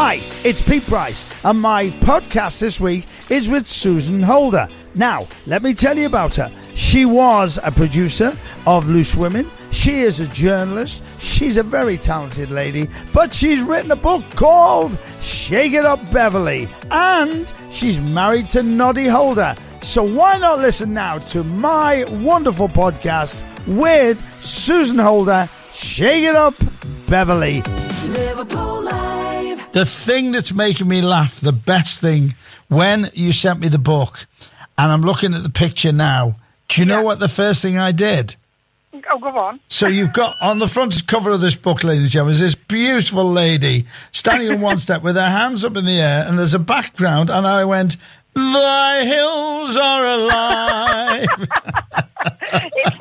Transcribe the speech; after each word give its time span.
Hi, 0.00 0.20
it's 0.44 0.62
Pete 0.62 0.84
Price, 0.84 1.44
and 1.44 1.60
my 1.60 1.90
podcast 1.90 2.60
this 2.60 2.78
week 2.78 3.06
is 3.30 3.48
with 3.48 3.66
Susan 3.66 4.22
Holder. 4.22 4.68
Now, 4.94 5.26
let 5.44 5.60
me 5.60 5.74
tell 5.74 5.98
you 5.98 6.06
about 6.06 6.36
her. 6.36 6.52
She 6.76 7.04
was 7.04 7.58
a 7.64 7.72
producer 7.72 8.32
of 8.64 8.88
Loose 8.88 9.16
Women. 9.16 9.44
She 9.72 10.02
is 10.02 10.20
a 10.20 10.28
journalist. 10.28 11.02
She's 11.20 11.56
a 11.56 11.64
very 11.64 11.96
talented 11.96 12.52
lady, 12.52 12.88
but 13.12 13.34
she's 13.34 13.60
written 13.60 13.90
a 13.90 13.96
book 13.96 14.22
called 14.36 14.96
Shake 15.20 15.72
It 15.72 15.84
Up 15.84 16.12
Beverley, 16.12 16.68
and 16.92 17.52
she's 17.68 17.98
married 17.98 18.50
to 18.50 18.62
Noddy 18.62 19.08
Holder. 19.08 19.56
So 19.82 20.04
why 20.04 20.38
not 20.38 20.60
listen 20.60 20.94
now 20.94 21.18
to 21.32 21.42
my 21.42 22.04
wonderful 22.22 22.68
podcast 22.68 23.42
with 23.66 24.24
Susan 24.40 25.00
Holder, 25.00 25.48
Shake 25.72 26.22
It 26.22 26.36
Up 26.36 26.54
Beverley. 27.08 27.62
Liverpool 28.06 28.84
Live. 28.84 29.37
The 29.72 29.84
thing 29.84 30.32
that's 30.32 30.52
making 30.52 30.88
me 30.88 31.02
laugh, 31.02 31.40
the 31.40 31.52
best 31.52 32.00
thing, 32.00 32.34
when 32.68 33.08
you 33.14 33.32
sent 33.32 33.60
me 33.60 33.68
the 33.68 33.78
book, 33.78 34.26
and 34.76 34.90
I'm 34.90 35.02
looking 35.02 35.34
at 35.34 35.42
the 35.42 35.50
picture 35.50 35.92
now. 35.92 36.36
Do 36.68 36.80
you 36.80 36.86
know 36.86 37.02
what 37.02 37.20
the 37.20 37.28
first 37.28 37.62
thing 37.62 37.78
I 37.78 37.92
did? 37.92 38.36
Oh, 39.10 39.18
go 39.18 39.28
on. 39.28 39.60
So 39.68 39.86
you've 39.86 40.12
got 40.12 40.36
on 40.40 40.58
the 40.58 40.68
front 40.68 41.06
cover 41.06 41.30
of 41.30 41.40
this 41.40 41.54
book, 41.56 41.84
ladies 41.84 42.04
and 42.04 42.10
gentlemen, 42.10 42.32
is 42.32 42.40
this 42.40 42.54
beautiful 42.54 43.30
lady 43.30 43.86
standing 44.12 44.50
on 44.50 44.60
one 44.60 44.78
step 44.86 45.02
with 45.02 45.16
her 45.16 45.28
hands 45.28 45.64
up 45.64 45.76
in 45.76 45.84
the 45.84 46.00
air, 46.00 46.24
and 46.26 46.38
there's 46.38 46.54
a 46.54 46.58
background, 46.58 47.30
and 47.30 47.46
I 47.46 47.64
went, 47.64 47.96
"The 48.34 49.04
hills 49.04 49.76
are 49.76 50.06
alive." 50.06 51.28
It's 52.50 52.97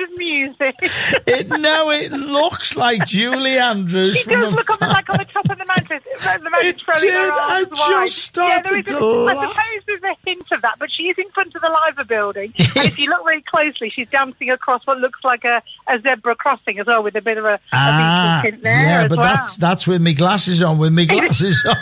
not 0.00 0.08
quite 0.08 0.08
the 0.08 0.08
sound 0.08 0.12
of 0.12 0.18
music. 0.18 0.74
it 1.26 1.48
no, 1.48 1.90
it 1.90 2.12
looks 2.12 2.76
like 2.76 3.04
Julie 3.06 3.58
Andrews 3.58 4.22
from 4.22 4.40
does 4.40 4.54
look 4.54 4.70
on 4.70 4.76
the, 4.80 4.86
like 4.86 5.08
on 5.10 5.16
the 5.18 5.24
top 5.24 5.48
of 5.50 5.58
the 5.58 5.64
mountain. 5.64 6.00
The 6.18 6.50
mountain 6.50 6.68
It 6.68 6.76
did. 7.00 7.30
I 7.32 7.64
just 7.64 7.90
wide. 7.90 8.08
started 8.08 8.86
yeah, 8.88 8.98
to 8.98 9.26
I 9.28 9.34
suppose 9.48 9.82
there's 9.86 10.02
a 10.02 10.16
hint 10.24 10.52
of 10.52 10.62
that, 10.62 10.76
but 10.78 10.90
she 10.90 11.04
is 11.04 11.18
in 11.18 11.28
front 11.30 11.54
of 11.54 11.62
the 11.62 11.78
Liver 11.86 12.04
building. 12.04 12.52
and 12.58 12.86
if 12.88 12.98
you 12.98 13.08
look 13.08 13.24
very 13.24 13.42
closely, 13.42 13.90
she's 13.90 14.08
dancing 14.08 14.50
across 14.50 14.86
what 14.86 14.98
looks 14.98 15.22
like 15.24 15.44
a, 15.44 15.62
a 15.88 16.00
zebra 16.00 16.34
crossing 16.36 16.78
as 16.78 16.86
well, 16.86 17.02
with 17.02 17.16
a 17.16 17.22
bit 17.22 17.38
of 17.38 17.44
a, 17.44 17.54
a 17.54 17.60
Ah, 17.72 18.42
there 18.44 18.60
yeah, 18.62 19.08
but 19.08 19.18
well. 19.18 19.34
that's 19.34 19.56
that's 19.56 19.86
with 19.86 20.00
me 20.00 20.14
glasses 20.14 20.62
on. 20.62 20.78
With 20.78 20.92
me 20.92 21.06
glasses 21.10 21.64
on. 21.64 21.76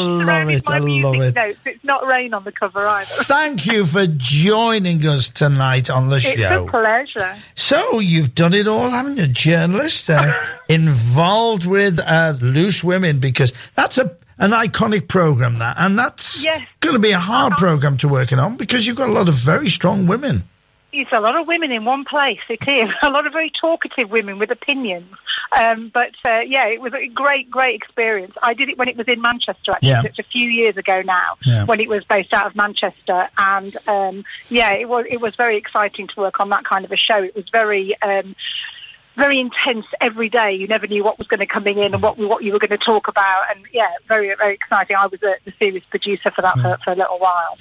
Love 0.00 0.48
it, 0.48 0.68
I 0.68 0.78
love 0.78 1.14
it. 1.16 1.34
Notes. 1.34 1.58
It's 1.64 1.84
not 1.84 2.06
rain 2.06 2.34
on 2.34 2.44
the 2.44 2.52
cover 2.52 2.80
either. 2.80 3.04
Thank 3.24 3.66
you 3.66 3.84
for 3.84 4.06
joining 4.06 5.04
us 5.06 5.28
tonight 5.28 5.90
on 5.90 6.08
the 6.08 6.16
It's 6.16 6.24
show. 6.24 6.66
a 6.66 6.70
pleasure. 6.70 7.36
So 7.54 8.00
you've 8.00 8.34
done 8.34 8.54
it 8.54 8.66
all, 8.68 8.88
haven't 8.90 9.18
you? 9.18 9.26
Journalist 9.26 10.10
uh, 10.10 10.32
involved 10.68 11.66
with 11.66 11.98
uh, 12.00 12.34
Loose 12.40 12.82
Women 12.84 13.20
because 13.20 13.52
that's 13.76 13.98
a 13.98 14.16
an 14.38 14.52
iconic 14.52 15.06
program 15.06 15.58
that, 15.58 15.76
and 15.78 15.98
that's 15.98 16.42
Yes. 16.42 16.66
going 16.80 16.94
to 16.94 16.98
be 16.98 17.10
a 17.10 17.18
hard 17.18 17.52
program 17.58 17.98
to 17.98 18.08
working 18.08 18.38
on 18.38 18.56
because 18.56 18.86
you've 18.86 18.96
got 18.96 19.10
a 19.10 19.12
lot 19.12 19.28
of 19.28 19.34
very 19.34 19.68
strong 19.68 20.06
women. 20.06 20.44
It's 20.92 21.12
a 21.12 21.20
lot 21.20 21.36
of 21.36 21.46
women 21.46 21.70
in 21.70 21.84
one 21.84 22.04
place. 22.04 22.40
It 22.48 22.66
is 22.66 22.90
a 23.02 23.10
lot 23.10 23.26
of 23.26 23.32
very 23.32 23.50
talkative 23.50 24.10
women 24.10 24.38
with 24.38 24.50
opinions. 24.50 25.14
Um, 25.58 25.88
but 25.88 26.14
uh, 26.24 26.40
yeah, 26.40 26.66
it 26.66 26.80
was 26.80 26.94
a 26.94 27.08
great, 27.08 27.50
great 27.50 27.74
experience. 27.74 28.34
I 28.42 28.54
did 28.54 28.68
it 28.68 28.78
when 28.78 28.88
it 28.88 28.96
was 28.96 29.08
in 29.08 29.20
Manchester. 29.20 29.72
Actually, 29.72 29.88
Yeah. 29.88 30.02
It's 30.04 30.18
a 30.18 30.24
few 30.24 30.48
years 30.48 30.76
ago 30.76 31.02
now. 31.02 31.36
Yeah. 31.44 31.64
When 31.64 31.80
it 31.80 31.88
was 31.88 32.04
based 32.04 32.32
out 32.32 32.46
of 32.46 32.54
Manchester, 32.54 33.28
and 33.36 33.76
um, 33.88 34.24
yeah, 34.48 34.74
it 34.74 34.88
was 34.88 35.06
it 35.08 35.20
was 35.20 35.34
very 35.34 35.56
exciting 35.56 36.06
to 36.08 36.20
work 36.20 36.40
on 36.40 36.50
that 36.50 36.64
kind 36.64 36.84
of 36.84 36.92
a 36.92 36.96
show. 36.96 37.22
It 37.22 37.34
was 37.34 37.48
very. 37.50 38.00
Um, 38.02 38.36
very 39.16 39.40
intense 39.40 39.84
every 40.00 40.30
day. 40.30 40.54
You 40.54 40.66
never 40.66 40.86
knew 40.86 41.04
what 41.04 41.18
was 41.18 41.26
going 41.26 41.40
to 41.40 41.46
come 41.46 41.66
in 41.66 41.78
and 41.78 42.00
what 42.00 42.16
what 42.16 42.42
you 42.42 42.52
were 42.52 42.58
going 42.58 42.70
to 42.70 42.78
talk 42.78 43.08
about. 43.08 43.42
And 43.50 43.66
yeah, 43.72 43.90
very 44.06 44.34
very 44.34 44.54
exciting. 44.54 44.96
I 44.96 45.06
was 45.08 45.22
a, 45.22 45.36
the 45.44 45.52
series 45.58 45.82
producer 45.90 46.30
for 46.30 46.40
that 46.42 46.58
for, 46.58 46.78
for 46.82 46.92
a 46.92 46.94
little 46.94 47.18
while. 47.18 47.58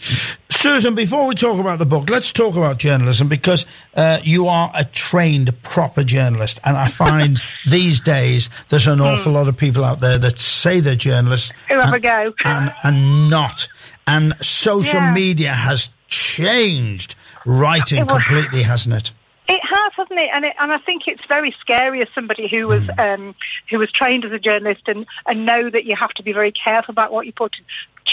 Susan, 0.59 0.93
before 0.93 1.25
we 1.25 1.35
talk 1.35 1.57
about 1.57 1.79
the 1.79 1.85
book, 1.85 2.09
let's 2.09 2.33
talk 2.33 2.57
about 2.57 2.77
journalism 2.77 3.29
because 3.29 3.65
uh, 3.95 4.19
you 4.23 4.47
are 4.47 4.69
a 4.75 4.83
trained, 4.83 5.63
proper 5.63 6.03
journalist. 6.03 6.59
And 6.65 6.75
I 6.75 6.85
find 6.87 7.41
these 7.65 8.01
days 8.01 8.49
there's 8.67 8.85
an 8.85 8.99
awful 8.99 9.31
lot 9.31 9.47
of 9.47 9.55
people 9.55 9.85
out 9.85 10.01
there 10.01 10.17
that 10.17 10.37
say 10.37 10.81
they're 10.81 10.95
journalists 10.97 11.53
Who 11.69 11.79
have 11.79 11.93
a 11.93 11.99
go. 12.01 12.33
and, 12.43 12.73
and 12.83 13.29
not. 13.29 13.69
And 14.05 14.35
social 14.41 14.99
Yeah. 14.99 15.13
media 15.13 15.53
has 15.53 15.91
changed 16.09 17.15
writing 17.45 18.05
completely, 18.05 18.63
hasn't 18.63 18.95
it? 18.95 19.11
It 19.47 19.61
has, 19.63 19.93
hasn't 19.95 20.19
it? 20.19 20.29
And 20.33 20.43
it, 20.43 20.55
and 20.59 20.73
I 20.73 20.77
think 20.79 21.07
it's 21.07 21.23
very 21.29 21.55
scary 21.61 22.01
as 22.01 22.09
somebody 22.13 22.49
who 22.49 22.67
was 22.67 22.83
um, 22.97 23.33
who 23.69 23.79
was 23.79 23.91
trained 23.93 24.25
as 24.25 24.31
a 24.33 24.37
journalist 24.39 24.81
and, 24.87 25.07
and 25.25 25.45
know 25.45 25.69
that 25.69 25.85
you 25.85 25.95
have 25.95 26.11
to 26.15 26.23
be 26.23 26.33
very 26.33 26.51
careful 26.51 26.91
about 26.91 27.13
what 27.13 27.25
you 27.25 27.31
put. 27.31 27.55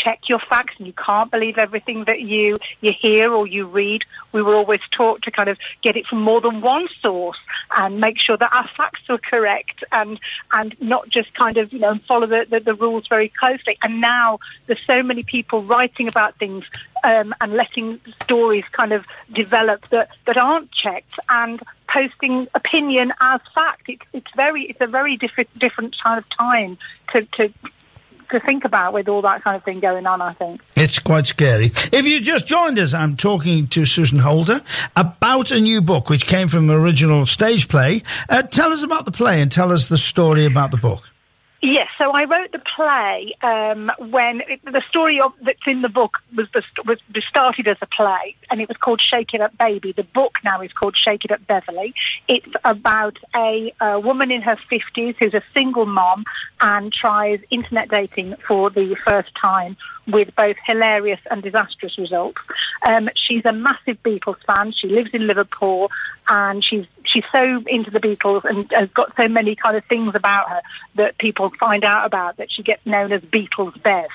Check 0.04 0.28
your 0.28 0.38
facts, 0.38 0.74
and 0.78 0.86
you 0.86 0.92
can't 0.92 1.30
believe 1.30 1.58
everything 1.58 2.04
that 2.04 2.20
you 2.20 2.56
you 2.80 2.92
hear 2.92 3.32
or 3.32 3.46
you 3.46 3.66
read. 3.66 4.04
We 4.32 4.42
were 4.42 4.54
always 4.54 4.80
taught 4.90 5.22
to 5.22 5.30
kind 5.30 5.48
of 5.48 5.58
get 5.82 5.96
it 5.96 6.06
from 6.06 6.20
more 6.20 6.40
than 6.40 6.60
one 6.60 6.88
source 7.00 7.38
and 7.74 8.00
make 8.00 8.18
sure 8.18 8.36
that 8.36 8.52
our 8.52 8.68
facts 8.76 9.02
are 9.08 9.18
correct 9.18 9.84
and 9.92 10.20
and 10.52 10.76
not 10.80 11.08
just 11.08 11.32
kind 11.34 11.56
of 11.56 11.72
you 11.72 11.78
know 11.78 11.94
follow 12.06 12.26
the, 12.26 12.46
the, 12.48 12.60
the 12.60 12.74
rules 12.74 13.06
very 13.08 13.28
closely. 13.28 13.78
And 13.82 14.00
now 14.00 14.38
there's 14.66 14.84
so 14.86 15.02
many 15.02 15.22
people 15.22 15.62
writing 15.62 16.08
about 16.08 16.36
things 16.38 16.64
um, 17.04 17.34
and 17.40 17.52
letting 17.54 18.00
stories 18.22 18.64
kind 18.72 18.92
of 18.92 19.04
develop 19.32 19.88
that, 19.88 20.10
that 20.26 20.36
aren't 20.36 20.72
checked 20.72 21.18
and 21.28 21.62
posting 21.88 22.48
opinion 22.54 23.12
as 23.20 23.40
fact. 23.54 23.88
It's 23.88 24.04
it's 24.12 24.34
very 24.34 24.64
it's 24.64 24.80
a 24.80 24.86
very 24.86 25.16
different 25.16 25.56
different 25.58 25.96
kind 26.02 26.18
of 26.18 26.28
time 26.30 26.78
to, 27.12 27.22
to 27.36 27.52
to 28.30 28.40
think 28.40 28.64
about 28.64 28.92
with 28.92 29.08
all 29.08 29.22
that 29.22 29.42
kind 29.42 29.56
of 29.56 29.64
thing 29.64 29.80
going 29.80 30.06
on. 30.06 30.20
I 30.20 30.32
think. 30.32 30.62
It's 30.74 30.98
quite 30.98 31.26
scary. 31.26 31.66
If 31.92 32.06
you 32.06 32.20
just 32.20 32.46
joined 32.46 32.78
us, 32.78 32.94
I'm 32.94 33.16
talking 33.16 33.66
to 33.68 33.84
Susan 33.84 34.18
Holder 34.18 34.60
about 34.94 35.50
a 35.50 35.60
new 35.60 35.80
book 35.80 36.08
which 36.08 36.26
came 36.26 36.48
from 36.48 36.70
an 36.70 36.76
original 36.76 37.26
stage 37.26 37.68
play. 37.68 38.02
Uh, 38.28 38.42
tell 38.42 38.72
us 38.72 38.82
about 38.82 39.04
the 39.04 39.12
play 39.12 39.40
and 39.40 39.50
tell 39.50 39.72
us 39.72 39.88
the 39.88 39.98
story 39.98 40.44
about 40.44 40.70
the 40.70 40.78
book. 40.78 41.10
Yes, 41.68 41.88
so 41.98 42.12
I 42.12 42.26
wrote 42.26 42.52
the 42.52 42.60
play 42.60 43.34
um, 43.42 43.90
when 43.98 44.40
it, 44.42 44.60
the 44.64 44.84
story 44.88 45.20
of, 45.20 45.32
that's 45.42 45.66
in 45.66 45.82
the 45.82 45.88
book 45.88 46.22
was, 46.32 46.46
the, 46.54 46.62
was 46.84 47.00
started 47.28 47.66
as 47.66 47.76
a 47.82 47.86
play, 47.86 48.36
and 48.48 48.60
it 48.60 48.68
was 48.68 48.76
called 48.76 49.00
Shake 49.00 49.34
It 49.34 49.40
Up 49.40 49.58
Baby. 49.58 49.90
The 49.90 50.04
book 50.04 50.38
now 50.44 50.60
is 50.60 50.72
called 50.72 50.96
Shake 50.96 51.24
It 51.24 51.32
Up 51.32 51.44
Beverley. 51.44 51.92
It's 52.28 52.46
about 52.64 53.18
a, 53.34 53.74
a 53.80 53.98
woman 53.98 54.30
in 54.30 54.42
her 54.42 54.56
fifties 54.70 55.16
who's 55.18 55.34
a 55.34 55.42
single 55.54 55.86
mom 55.86 56.24
and 56.60 56.92
tries 56.92 57.40
internet 57.50 57.88
dating 57.88 58.36
for 58.46 58.70
the 58.70 58.94
first 59.04 59.34
time 59.34 59.76
with 60.06 60.36
both 60.36 60.56
hilarious 60.64 61.18
and 61.32 61.42
disastrous 61.42 61.98
results. 61.98 62.40
Um, 62.86 63.10
she's 63.16 63.44
a 63.44 63.52
massive 63.52 64.00
Beatles 64.04 64.40
fan. 64.46 64.70
She 64.70 64.86
lives 64.86 65.10
in 65.12 65.26
Liverpool, 65.26 65.90
and 66.28 66.64
she's 66.64 66.86
she's 67.16 67.24
so 67.32 67.62
into 67.66 67.90
the 67.90 68.00
Beatles 68.00 68.44
and 68.44 68.70
has 68.72 68.90
got 68.90 69.14
so 69.16 69.28
many 69.28 69.54
kind 69.54 69.76
of 69.76 69.84
things 69.86 70.14
about 70.14 70.48
her 70.50 70.62
that 70.96 71.18
people 71.18 71.50
find 71.58 71.84
out 71.84 72.04
about 72.04 72.36
that 72.36 72.50
she 72.50 72.62
gets 72.62 72.84
known 72.84 73.12
as 73.12 73.22
Beatles 73.22 73.80
Bev. 73.82 74.08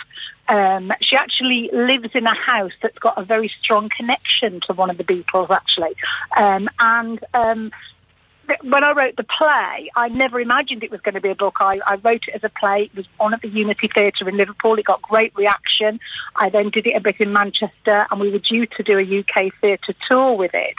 Um, 0.47 0.91
she 1.01 1.16
actually 1.16 1.69
lives 1.72 2.09
in 2.13 2.28
a 2.28 2.35
house 2.35 2.73
that's 2.81 2.97
got 2.97 3.17
a 3.17 3.23
very 3.23 3.51
strong 3.61 3.90
connection 3.90 4.59
to 4.61 4.73
one 4.73 4.90
of 4.90 4.97
the 4.97 5.03
Beatles, 5.03 5.50
actually, 5.50 5.95
um, 6.38 6.69
and. 6.79 7.72
When 8.63 8.84
I 8.84 8.91
wrote 8.91 9.16
the 9.16 9.24
play, 9.24 9.90
I 9.96 10.09
never 10.09 10.40
imagined 10.40 10.84
it 10.84 10.91
was 10.91 11.00
going 11.02 11.16
to 11.16 11.22
be 11.22 11.29
a 11.29 11.35
book. 11.35 11.57
I, 11.59 11.79
I 11.85 11.96
wrote 11.96 12.24
it 12.28 12.34
as 12.34 12.44
a 12.44 12.50
play. 12.50 12.84
It 12.84 12.96
was 12.96 13.06
on 13.19 13.34
at 13.34 13.41
the 13.41 13.47
Unity 13.47 13.88
Theatre 13.88 14.28
in 14.28 14.35
Liverpool. 14.35 14.78
It 14.78 14.85
got 14.85 15.02
great 15.02 15.35
reaction. 15.35 16.00
I 16.35 16.50
then 16.50 16.69
did 16.69 16.85
it 16.85 16.96
a 16.96 17.00
bit 17.00 17.19
in 17.19 17.31
Manchester, 17.31 18.07
and 18.12 18.19
we 18.19 18.29
were 18.29 18.40
due 18.40 18.66
to 18.66 18.84
do 18.84 18.97
a 18.97 19.19
UK 19.19 19.53
theatre 19.62 19.94
tour 20.07 20.34
with 20.34 20.53
it. 20.53 20.75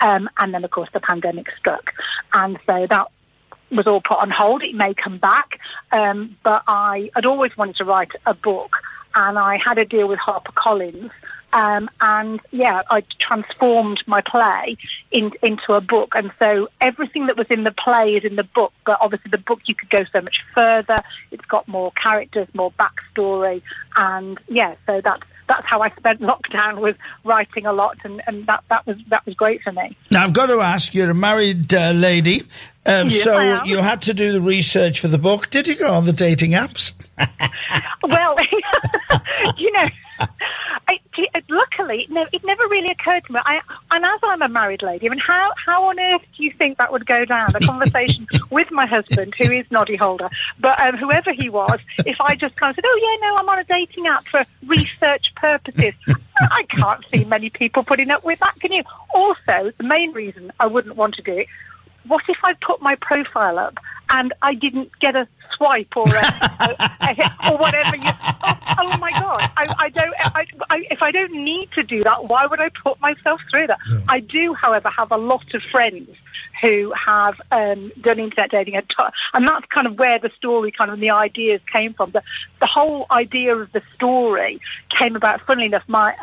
Um, 0.00 0.30
and 0.38 0.54
then, 0.54 0.64
of 0.64 0.70
course, 0.70 0.90
the 0.92 1.00
pandemic 1.00 1.50
struck, 1.58 1.94
and 2.32 2.58
so 2.66 2.86
that 2.86 3.08
was 3.70 3.86
all 3.86 4.00
put 4.00 4.18
on 4.18 4.30
hold. 4.30 4.62
It 4.62 4.74
may 4.74 4.94
come 4.94 5.18
back, 5.18 5.58
um, 5.92 6.36
but 6.42 6.62
I 6.66 7.10
had 7.14 7.26
always 7.26 7.56
wanted 7.56 7.76
to 7.76 7.84
write 7.84 8.12
a 8.24 8.34
book, 8.34 8.76
and 9.14 9.38
I 9.38 9.56
had 9.56 9.78
a 9.78 9.84
deal 9.84 10.06
with 10.06 10.18
HarperCollins. 10.18 11.10
Um, 11.52 11.88
and 12.00 12.40
yeah, 12.50 12.82
I 12.90 13.02
transformed 13.18 14.02
my 14.06 14.20
play 14.20 14.76
in, 15.10 15.32
into 15.42 15.72
a 15.72 15.80
book, 15.80 16.14
and 16.14 16.30
so 16.38 16.68
everything 16.80 17.26
that 17.26 17.36
was 17.36 17.46
in 17.48 17.64
the 17.64 17.72
play 17.72 18.16
is 18.16 18.24
in 18.24 18.36
the 18.36 18.44
book. 18.44 18.72
But 18.84 18.98
obviously, 19.00 19.30
the 19.30 19.38
book 19.38 19.60
you 19.66 19.74
could 19.74 19.90
go 19.90 20.04
so 20.12 20.20
much 20.20 20.44
further. 20.54 20.98
It's 21.30 21.44
got 21.46 21.66
more 21.68 21.92
characters, 21.92 22.48
more 22.54 22.72
backstory, 22.72 23.62
and 23.96 24.38
yeah, 24.48 24.74
so 24.86 25.00
that's 25.00 25.22
that's 25.48 25.66
how 25.66 25.80
I 25.80 25.90
spent 25.90 26.20
lockdown 26.32 26.78
was 26.78 26.94
writing 27.24 27.66
a 27.66 27.72
lot, 27.72 27.98
and, 28.04 28.22
and 28.26 28.46
that, 28.46 28.64
that 28.68 28.86
was 28.86 28.96
that 29.08 29.24
was 29.26 29.34
great 29.34 29.62
for 29.62 29.72
me. 29.72 29.96
Now, 30.10 30.24
I've 30.24 30.32
got 30.32 30.46
to 30.46 30.60
ask, 30.60 30.94
you're 30.94 31.10
a 31.10 31.14
married 31.14 31.72
uh, 31.72 31.92
lady, 31.92 32.42
um, 32.86 33.08
Yes, 33.08 33.22
so 33.22 33.64
you 33.64 33.78
had 33.78 34.02
to 34.02 34.14
do 34.14 34.32
the 34.32 34.40
research 34.40 35.00
for 35.00 35.08
the 35.08 35.18
book. 35.18 35.50
Did 35.50 35.66
you 35.66 35.76
go 35.76 35.92
on 35.92 36.04
the 36.04 36.12
dating 36.12 36.52
apps? 36.52 36.92
Well, 38.02 38.36
you 39.58 39.72
know, 39.72 39.88
I, 40.88 41.00
luckily, 41.48 42.06
no, 42.10 42.24
it 42.32 42.44
never 42.44 42.66
really 42.68 42.90
occurred 42.90 43.24
to 43.26 43.32
me. 43.32 43.40
I, 43.44 43.60
and 43.90 44.04
as 44.04 44.20
I'm 44.22 44.42
a 44.42 44.48
married 44.48 44.82
lady, 44.82 45.06
I 45.06 45.10
mean, 45.10 45.18
how, 45.18 45.52
how 45.64 45.84
on 45.84 45.98
earth 45.98 46.22
do 46.36 46.44
you 46.44 46.52
think 46.52 46.78
that 46.78 46.92
would 46.92 47.06
go 47.06 47.24
down? 47.24 47.50
A 47.54 47.60
conversation 47.60 48.26
with 48.50 48.70
my 48.70 48.86
husband, 48.86 49.34
who 49.36 49.50
is 49.50 49.66
Noddy 49.70 49.96
Holder, 49.96 50.28
but 50.60 50.80
um, 50.80 50.96
whoever 50.96 51.32
he 51.32 51.48
was, 51.48 51.80
if 52.04 52.20
I 52.20 52.34
just 52.34 52.56
kind 52.56 52.70
of 52.70 52.76
said, 52.76 52.84
oh, 52.86 53.18
yeah, 53.20 53.28
no, 53.28 53.36
I'm 53.38 53.48
on 53.48 53.58
a 53.58 53.64
dating 53.64 54.06
app 54.06 54.26
for 54.26 54.44
research 54.66 55.34
purposes. 55.34 55.94
I 56.38 56.64
can't 56.68 57.04
see 57.12 57.24
many 57.24 57.50
people 57.50 57.82
putting 57.82 58.10
up 58.10 58.24
with 58.24 58.38
that, 58.40 58.54
can 58.60 58.72
you? 58.72 58.82
Also, 59.14 59.72
the 59.76 59.84
main 59.84 60.12
reason 60.12 60.52
I 60.60 60.66
wouldn't 60.66 60.96
want 60.96 61.14
to 61.14 61.22
do 61.22 61.32
it 61.32 61.48
what 62.06 62.22
if 62.28 62.38
I 62.44 62.54
put 62.54 62.80
my 62.80 62.94
profile 62.96 63.58
up 63.58 63.78
and 64.10 64.32
I 64.42 64.54
didn't 64.54 64.98
get 64.98 65.16
a 65.16 65.26
swipe 65.56 65.96
or 65.96 66.08
a, 66.08 66.10
a, 66.60 66.96
a, 67.00 67.52
or 67.52 67.58
whatever? 67.58 67.96
You, 67.96 68.10
oh, 68.22 68.58
oh, 68.78 68.98
my 68.98 69.10
god! 69.10 69.50
I, 69.56 69.74
I 69.78 69.88
don't. 69.88 70.14
I, 70.18 70.46
I, 70.70 70.86
if 70.90 71.02
I 71.02 71.10
don't 71.10 71.32
need 71.32 71.70
to 71.72 71.82
do 71.82 72.02
that, 72.02 72.26
why 72.26 72.46
would 72.46 72.60
I 72.60 72.68
put 72.70 73.00
myself 73.00 73.40
through 73.50 73.68
that? 73.68 73.78
No. 73.88 74.02
I 74.08 74.20
do, 74.20 74.54
however, 74.54 74.88
have 74.90 75.12
a 75.12 75.16
lot 75.16 75.54
of 75.54 75.62
friends 75.62 76.08
who 76.60 76.92
have 76.92 77.40
um, 77.50 77.92
done 78.00 78.18
internet 78.18 78.50
dating, 78.50 78.76
and 78.76 79.48
that's 79.48 79.66
kind 79.66 79.86
of 79.86 79.98
where 79.98 80.18
the 80.18 80.30
story, 80.36 80.70
kind 80.70 80.90
of 80.90 81.00
the 81.00 81.10
ideas 81.10 81.60
came 81.70 81.94
from. 81.94 82.10
The 82.10 82.22
the 82.60 82.66
whole 82.66 83.06
idea 83.10 83.56
of 83.56 83.72
the 83.72 83.82
story 83.94 84.60
came 84.96 85.16
about. 85.16 85.40
Funnily 85.42 85.66
enough, 85.66 85.84
my 85.86 86.14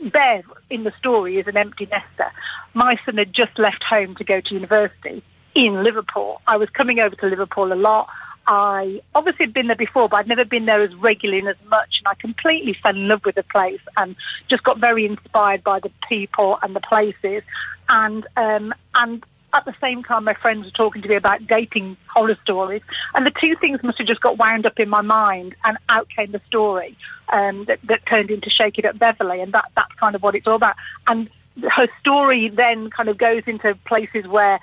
Bev 0.00 0.44
in 0.68 0.84
the 0.84 0.92
story 0.98 1.38
is 1.38 1.46
an 1.46 1.56
empty 1.56 1.86
nester. 1.86 2.30
My 2.74 2.98
son 3.04 3.18
had 3.18 3.32
just 3.32 3.58
left 3.58 3.82
home 3.84 4.16
to 4.16 4.24
go 4.24 4.40
to 4.40 4.54
university 4.54 5.22
in 5.54 5.82
Liverpool. 5.82 6.40
I 6.46 6.56
was 6.56 6.68
coming 6.70 7.00
over 7.00 7.14
to 7.16 7.26
Liverpool 7.26 7.72
a 7.72 7.74
lot. 7.74 8.08
I 8.46 9.00
obviously 9.14 9.46
had 9.46 9.54
been 9.54 9.68
there 9.68 9.76
before, 9.76 10.08
but 10.08 10.16
I'd 10.16 10.28
never 10.28 10.44
been 10.44 10.66
there 10.66 10.82
as 10.82 10.94
regularly 10.96 11.40
and 11.40 11.48
as 11.48 11.68
much. 11.68 12.00
And 12.00 12.08
I 12.08 12.14
completely 12.14 12.74
fell 12.74 12.96
in 12.96 13.06
love 13.06 13.24
with 13.24 13.36
the 13.36 13.44
place 13.44 13.80
and 13.96 14.16
just 14.48 14.64
got 14.64 14.78
very 14.78 15.06
inspired 15.06 15.62
by 15.62 15.78
the 15.78 15.92
people 16.08 16.58
and 16.62 16.74
the 16.74 16.80
places. 16.80 17.42
And 17.88 18.26
um, 18.36 18.74
and 18.94 19.24
at 19.52 19.64
the 19.64 19.74
same 19.80 20.02
time, 20.02 20.24
my 20.24 20.34
friends 20.34 20.64
were 20.64 20.70
talking 20.70 21.02
to 21.02 21.08
me 21.08 21.14
about 21.14 21.46
dating 21.46 21.96
horror 22.06 22.38
stories, 22.42 22.82
and 23.14 23.26
the 23.26 23.32
two 23.38 23.54
things 23.56 23.82
must 23.82 23.98
have 23.98 24.06
just 24.06 24.20
got 24.20 24.38
wound 24.38 24.66
up 24.66 24.80
in 24.80 24.88
my 24.88 25.02
mind, 25.02 25.54
and 25.64 25.76
out 25.88 26.08
came 26.08 26.32
the 26.32 26.40
story 26.40 26.96
um, 27.32 27.66
that, 27.66 27.78
that 27.84 28.04
turned 28.06 28.30
into 28.30 28.48
Shake 28.48 28.78
It 28.78 28.86
Up 28.86 28.98
Beverley, 28.98 29.40
and 29.40 29.52
that 29.52 29.66
that's 29.76 29.92
kind 29.94 30.14
of 30.14 30.22
what 30.22 30.34
it's 30.34 30.46
all 30.46 30.56
about. 30.56 30.76
And 31.06 31.28
her 31.70 31.86
story 32.00 32.48
then 32.48 32.90
kind 32.90 33.08
of 33.08 33.18
goes 33.18 33.42
into 33.46 33.74
places 33.84 34.26
where 34.26 34.58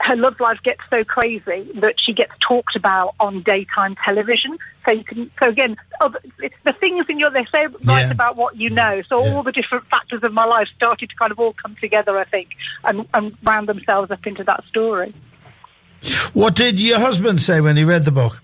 her 0.00 0.16
love 0.16 0.38
life 0.40 0.62
gets 0.62 0.80
so 0.90 1.02
crazy 1.04 1.70
that 1.76 1.96
she 1.98 2.12
gets 2.12 2.32
talked 2.40 2.76
about 2.76 3.14
on 3.18 3.42
daytime 3.42 3.96
television. 3.96 4.56
So 4.84 4.92
you 4.92 5.04
can, 5.04 5.30
so 5.40 5.48
again, 5.48 5.76
it's 6.38 6.54
the 6.64 6.72
things 6.72 7.06
in 7.08 7.18
your, 7.18 7.30
they 7.30 7.44
say 7.52 7.66
right 7.66 8.06
yeah. 8.06 8.10
about 8.10 8.36
what 8.36 8.56
you 8.56 8.70
know. 8.70 9.02
So 9.08 9.22
yeah. 9.22 9.34
all 9.34 9.42
the 9.42 9.52
different 9.52 9.86
factors 9.86 10.22
of 10.22 10.32
my 10.32 10.44
life 10.44 10.68
started 10.74 11.10
to 11.10 11.16
kind 11.16 11.32
of 11.32 11.38
all 11.40 11.52
come 11.52 11.76
together, 11.80 12.16
I 12.16 12.24
think, 12.24 12.50
and, 12.84 13.06
and 13.12 13.36
round 13.42 13.68
themselves 13.68 14.10
up 14.10 14.26
into 14.26 14.44
that 14.44 14.64
story. 14.66 15.14
What 16.32 16.54
did 16.54 16.80
your 16.80 17.00
husband 17.00 17.40
say 17.40 17.60
when 17.60 17.76
he 17.76 17.84
read 17.84 18.04
the 18.04 18.12
book? 18.12 18.40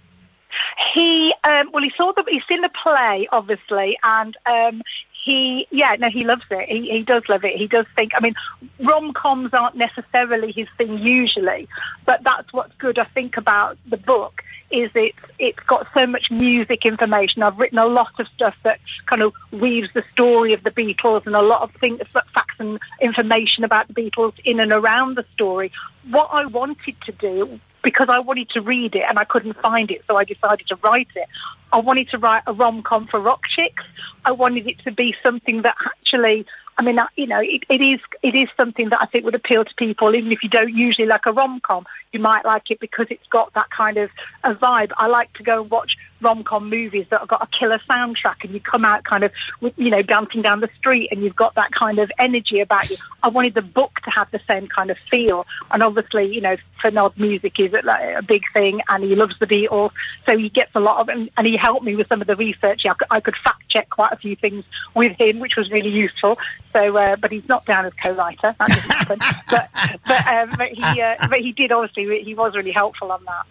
He, 0.92 1.32
um, 1.44 1.70
well, 1.72 1.84
he 1.84 1.92
saw 1.96 2.12
the, 2.12 2.24
he's 2.28 2.42
seen 2.48 2.62
the 2.62 2.70
play, 2.82 3.28
obviously, 3.30 3.96
and 4.02 4.36
um, 4.44 4.82
he, 5.24 5.66
yeah, 5.70 5.96
no, 5.98 6.10
he 6.10 6.22
loves 6.22 6.44
it. 6.50 6.68
He, 6.68 6.90
he 6.90 7.02
does 7.02 7.22
love 7.30 7.46
it. 7.46 7.56
He 7.56 7.66
does 7.66 7.86
think, 7.96 8.12
I 8.14 8.20
mean, 8.20 8.34
rom-coms 8.78 9.54
aren't 9.54 9.74
necessarily 9.74 10.52
his 10.52 10.68
thing 10.76 10.98
usually, 10.98 11.66
but 12.04 12.22
that's 12.22 12.52
what's 12.52 12.74
good, 12.76 12.98
I 12.98 13.04
think, 13.04 13.38
about 13.38 13.78
the 13.86 13.96
book 13.96 14.42
is 14.70 14.90
it's, 14.94 15.18
it's 15.38 15.60
got 15.60 15.86
so 15.94 16.06
much 16.06 16.30
music 16.30 16.84
information. 16.84 17.42
I've 17.42 17.58
written 17.58 17.78
a 17.78 17.86
lot 17.86 18.12
of 18.18 18.28
stuff 18.28 18.54
that 18.64 18.80
kind 19.06 19.22
of 19.22 19.32
weaves 19.50 19.88
the 19.94 20.04
story 20.12 20.52
of 20.52 20.62
the 20.62 20.70
Beatles 20.70 21.24
and 21.24 21.34
a 21.34 21.40
lot 21.42 21.62
of 21.62 21.74
things, 21.76 22.02
facts 22.12 22.56
and 22.58 22.78
information 23.00 23.64
about 23.64 23.88
the 23.88 23.94
Beatles 23.94 24.34
in 24.44 24.60
and 24.60 24.72
around 24.72 25.16
the 25.16 25.24
story. 25.32 25.72
What 26.10 26.28
I 26.32 26.44
wanted 26.44 27.00
to 27.06 27.12
do 27.12 27.60
because 27.84 28.08
I 28.08 28.18
wanted 28.18 28.48
to 28.50 28.60
read 28.60 28.96
it 28.96 29.04
and 29.08 29.18
I 29.18 29.24
couldn't 29.24 29.60
find 29.60 29.90
it, 29.90 30.02
so 30.08 30.16
I 30.16 30.24
decided 30.24 30.66
to 30.68 30.76
write 30.76 31.08
it. 31.14 31.28
I 31.72 31.78
wanted 31.78 32.08
to 32.10 32.18
write 32.18 32.42
a 32.46 32.52
rom-com 32.52 33.06
for 33.06 33.20
rock 33.20 33.42
chicks. 33.46 33.84
I 34.24 34.32
wanted 34.32 34.66
it 34.66 34.78
to 34.80 34.90
be 34.90 35.14
something 35.22 35.62
that 35.62 35.76
actually 35.86 36.46
I 36.76 36.82
mean, 36.82 36.98
you 37.16 37.26
know, 37.26 37.40
it, 37.40 37.62
it 37.68 37.80
is 37.80 38.00
it 38.22 38.34
is 38.34 38.48
something 38.56 38.88
that 38.88 39.00
I 39.00 39.06
think 39.06 39.24
would 39.24 39.34
appeal 39.34 39.64
to 39.64 39.74
people, 39.76 40.14
even 40.14 40.32
if 40.32 40.42
you 40.42 40.48
don't 40.48 40.74
usually 40.74 41.06
like 41.06 41.26
a 41.26 41.32
rom 41.32 41.60
com. 41.60 41.86
You 42.12 42.18
might 42.20 42.44
like 42.44 42.70
it 42.70 42.80
because 42.80 43.06
it's 43.10 43.26
got 43.28 43.52
that 43.54 43.70
kind 43.70 43.96
of 43.96 44.10
a 44.42 44.54
vibe. 44.54 44.90
I 44.96 45.06
like 45.06 45.32
to 45.34 45.42
go 45.42 45.62
and 45.62 45.70
watch 45.70 45.96
rom 46.24 46.42
com 46.42 46.68
movies 46.68 47.06
that 47.10 47.20
have 47.20 47.28
got 47.28 47.42
a 47.42 47.58
killer 47.58 47.80
soundtrack, 47.88 48.42
and 48.42 48.52
you 48.52 48.60
come 48.60 48.84
out 48.84 49.04
kind 49.04 49.22
of, 49.22 49.32
you 49.76 49.90
know, 49.90 50.02
dancing 50.02 50.42
down 50.42 50.60
the 50.60 50.70
street, 50.78 51.08
and 51.12 51.22
you've 51.22 51.36
got 51.36 51.54
that 51.54 51.70
kind 51.70 51.98
of 51.98 52.10
energy 52.18 52.60
about 52.60 52.88
you. 52.90 52.96
I 53.22 53.28
wanted 53.28 53.54
the 53.54 53.62
book 53.62 54.00
to 54.04 54.10
have 54.10 54.30
the 54.30 54.40
same 54.48 54.66
kind 54.66 54.90
of 54.90 54.98
feel, 55.10 55.46
and 55.70 55.82
obviously, 55.82 56.34
you 56.34 56.40
know, 56.40 56.56
for 56.80 56.90
Nod 56.90 57.16
music 57.16 57.60
is 57.60 57.72
a, 57.74 58.22
big 58.26 58.42
thing, 58.52 58.80
and 58.88 59.04
he 59.04 59.14
loves 59.14 59.38
the 59.38 59.46
Beatles, 59.46 59.92
so 60.26 60.36
he 60.36 60.48
gets 60.48 60.72
a 60.74 60.80
lot 60.80 60.98
of, 60.98 61.08
and, 61.08 61.30
and 61.36 61.46
he 61.46 61.56
helped 61.56 61.84
me 61.84 61.94
with 61.94 62.08
some 62.08 62.20
of 62.20 62.26
the 62.26 62.36
research. 62.36 62.86
I 62.86 62.94
could, 62.94 63.08
I 63.10 63.20
could 63.20 63.36
fact 63.36 63.68
check 63.68 63.90
quite 63.90 64.12
a 64.12 64.16
few 64.16 64.36
things 64.36 64.64
with 64.94 65.16
him, 65.18 65.40
which 65.40 65.56
was 65.56 65.70
really 65.70 65.90
useful. 65.90 66.38
So, 66.72 66.96
uh, 66.96 67.16
but 67.16 67.32
he's 67.32 67.48
not 67.48 67.66
down 67.66 67.86
as 67.86 67.92
co-writer. 68.02 68.54
That 68.58 68.68
doesn't 68.68 68.92
happen. 68.92 69.18
but 69.50 69.70
but, 70.06 70.26
um, 70.26 70.50
but 70.56 70.68
he 70.70 71.02
uh, 71.02 71.16
but 71.28 71.40
he 71.40 71.52
did 71.52 71.72
obviously 71.72 72.22
he 72.22 72.34
was 72.34 72.56
really 72.56 72.72
helpful 72.72 73.12
on 73.12 73.24
that. 73.24 73.46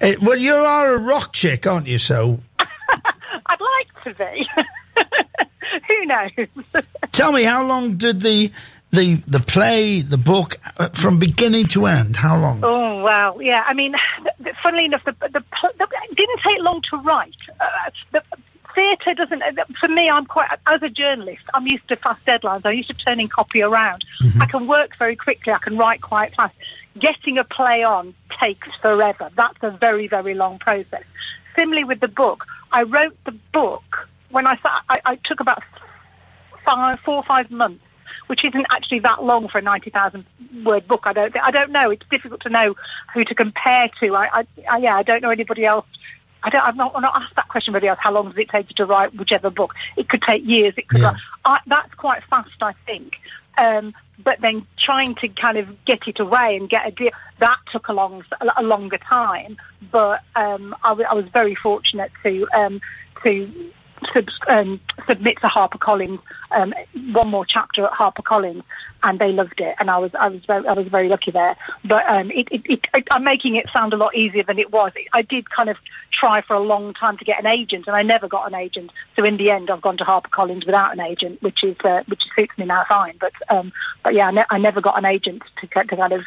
Uh, 0.00 0.12
well, 0.22 0.38
you 0.38 0.52
are 0.52 0.94
a 0.94 0.98
rock 0.98 1.32
chick, 1.32 1.66
aren't 1.66 1.86
you? 1.86 1.98
So 1.98 2.40
I'd 2.58 3.60
like 3.60 4.04
to 4.04 4.14
be. 4.14 4.48
Who 5.88 6.06
knows? 6.06 6.30
Tell 7.12 7.32
me, 7.32 7.44
how 7.44 7.64
long 7.64 7.96
did 7.96 8.20
the 8.20 8.50
the 8.92 9.14
the 9.26 9.40
play, 9.40 10.00
the 10.00 10.18
book, 10.18 10.56
uh, 10.78 10.88
from 10.88 11.18
beginning 11.18 11.66
to 11.66 11.86
end? 11.86 12.16
How 12.16 12.38
long? 12.38 12.60
Oh 12.62 13.02
wow, 13.02 13.38
yeah. 13.38 13.64
I 13.66 13.74
mean, 13.74 13.94
funnily 14.62 14.86
enough, 14.86 15.04
the, 15.04 15.12
the, 15.12 15.44
the, 15.78 15.88
it 16.10 16.16
didn't 16.16 16.40
take 16.40 16.60
long 16.60 16.82
to 16.90 16.96
write. 16.98 17.34
Uh, 17.60 17.90
the, 18.12 18.22
theatre 18.74 19.14
doesn't. 19.14 19.42
For 19.78 19.88
me, 19.88 20.08
I'm 20.10 20.26
quite 20.26 20.48
as 20.66 20.82
a 20.82 20.88
journalist. 20.88 21.42
I'm 21.54 21.66
used 21.66 21.86
to 21.88 21.96
fast 21.96 22.24
deadlines. 22.24 22.62
I'm 22.64 22.74
used 22.74 22.88
to 22.88 22.94
turning 22.94 23.28
copy 23.28 23.62
around. 23.62 24.04
Mm-hmm. 24.22 24.42
I 24.42 24.46
can 24.46 24.66
work 24.66 24.96
very 24.96 25.16
quickly. 25.16 25.52
I 25.52 25.58
can 25.58 25.76
write 25.76 26.00
quite 26.00 26.34
fast. 26.34 26.54
Getting 27.00 27.38
a 27.38 27.44
play 27.44 27.82
on 27.82 28.14
takes 28.38 28.68
forever. 28.80 29.30
That's 29.34 29.58
a 29.62 29.70
very 29.70 30.06
very 30.06 30.34
long 30.34 30.58
process. 30.58 31.04
Similarly 31.56 31.84
with 31.84 32.00
the 32.00 32.08
book, 32.08 32.46
I 32.72 32.82
wrote 32.82 33.16
the 33.24 33.32
book 33.52 34.08
when 34.30 34.46
I 34.46 34.58
I, 34.64 34.98
I 35.04 35.16
took 35.16 35.40
about 35.40 35.62
five, 36.64 37.00
four 37.00 37.16
or 37.16 37.24
five 37.24 37.50
months 37.50 37.84
which 38.26 38.44
isn't 38.44 38.66
actually 38.70 39.00
that 39.00 39.24
long 39.24 39.48
for 39.48 39.58
a 39.58 39.62
90,000 39.62 40.24
word 40.62 40.86
book. 40.86 41.02
I 41.04 41.12
don't, 41.12 41.36
I 41.36 41.50
don't 41.50 41.72
know. 41.72 41.90
It's 41.90 42.06
difficult 42.08 42.40
to 42.42 42.48
know 42.48 42.76
who 43.12 43.24
to 43.24 43.34
compare 43.34 43.90
to. 43.98 44.14
I, 44.14 44.28
I, 44.32 44.46
I 44.70 44.78
yeah, 44.78 44.94
I 44.94 45.02
don't 45.02 45.20
know 45.20 45.30
anybody 45.30 45.64
else 45.64 45.84
I 46.42 46.50
don't, 46.50 46.62
I've 46.62 46.76
not, 46.76 46.94
I've 46.94 47.02
not 47.02 47.22
asked 47.22 47.36
that 47.36 47.48
question 47.48 47.74
really. 47.74 47.88
How 47.88 48.12
long 48.12 48.28
does 48.28 48.38
it 48.38 48.48
take 48.48 48.70
you 48.70 48.76
to 48.76 48.86
write 48.86 49.14
whichever 49.14 49.50
book? 49.50 49.74
It 49.96 50.08
could 50.08 50.22
take 50.22 50.46
years. 50.46 50.74
It 50.76 50.88
could. 50.88 51.00
Yeah. 51.00 51.14
I, 51.44 51.60
that's 51.66 51.94
quite 51.94 52.22
fast, 52.24 52.50
I 52.62 52.72
think. 52.86 53.16
Um, 53.58 53.94
but 54.22 54.40
then 54.40 54.66
trying 54.78 55.14
to 55.16 55.28
kind 55.28 55.56
of 55.56 55.84
get 55.84 56.06
it 56.06 56.20
away 56.20 56.56
and 56.56 56.68
get 56.68 56.86
a 56.86 56.90
deal 56.90 57.10
that 57.40 57.58
took 57.72 57.88
a 57.88 57.92
long, 57.92 58.24
a 58.56 58.62
longer 58.62 58.98
time. 58.98 59.56
But 59.90 60.22
um, 60.36 60.74
I, 60.84 60.90
w- 60.90 61.06
I 61.10 61.14
was 61.14 61.26
very 61.26 61.54
fortunate 61.54 62.12
to 62.22 62.46
um, 62.54 62.80
to 63.22 63.72
sub- 64.12 64.28
um, 64.48 64.80
submit 65.06 65.40
to 65.40 65.48
HarperCollins 65.48 66.20
um, 66.52 66.74
one 67.12 67.28
more 67.28 67.44
chapter 67.44 67.84
at 67.84 67.92
HarperCollins, 67.92 68.62
and 69.02 69.18
they 69.18 69.32
loved 69.32 69.60
it, 69.60 69.74
and 69.78 69.90
I 69.90 69.98
was 69.98 70.14
I 70.14 70.28
was 70.28 70.44
very, 70.44 70.66
I 70.66 70.72
was 70.72 70.86
very 70.88 71.08
lucky 71.08 71.30
there. 71.30 71.56
But 71.84 72.06
um, 72.08 72.30
it, 72.30 72.48
it, 72.50 72.62
it, 72.94 73.08
I'm 73.10 73.24
making 73.24 73.56
it 73.56 73.66
sound 73.72 73.92
a 73.92 73.96
lot 73.96 74.14
easier 74.14 74.42
than 74.42 74.58
it 74.58 74.70
was. 74.72 74.92
I 75.12 75.22
did 75.22 75.50
kind 75.50 75.68
of 75.68 75.76
try 76.12 76.40
for 76.40 76.54
a 76.54 76.60
long 76.60 76.94
time 76.94 77.16
to 77.18 77.24
get 77.24 77.38
an 77.38 77.46
agent, 77.46 77.86
and 77.86 77.96
I 77.96 78.02
never 78.02 78.28
got 78.28 78.46
an 78.46 78.54
agent. 78.54 78.90
So 79.16 79.24
in 79.24 79.36
the 79.36 79.50
end, 79.50 79.70
I've 79.70 79.80
gone 79.80 79.96
to 79.98 80.04
HarperCollins 80.04 80.66
without 80.66 80.92
an 80.92 81.00
agent, 81.00 81.42
which 81.42 81.62
is 81.64 81.76
uh, 81.84 82.02
which 82.06 82.22
suits 82.36 82.56
me 82.58 82.66
now 82.66 82.84
fine. 82.88 83.16
But 83.20 83.32
um, 83.48 83.72
but 84.02 84.14
yeah, 84.14 84.28
I, 84.28 84.30
ne- 84.30 84.44
I 84.50 84.58
never 84.58 84.80
got 84.80 84.98
an 84.98 85.04
agent 85.04 85.42
to, 85.60 85.66
to 85.66 85.96
kind 85.96 86.12
of 86.12 86.22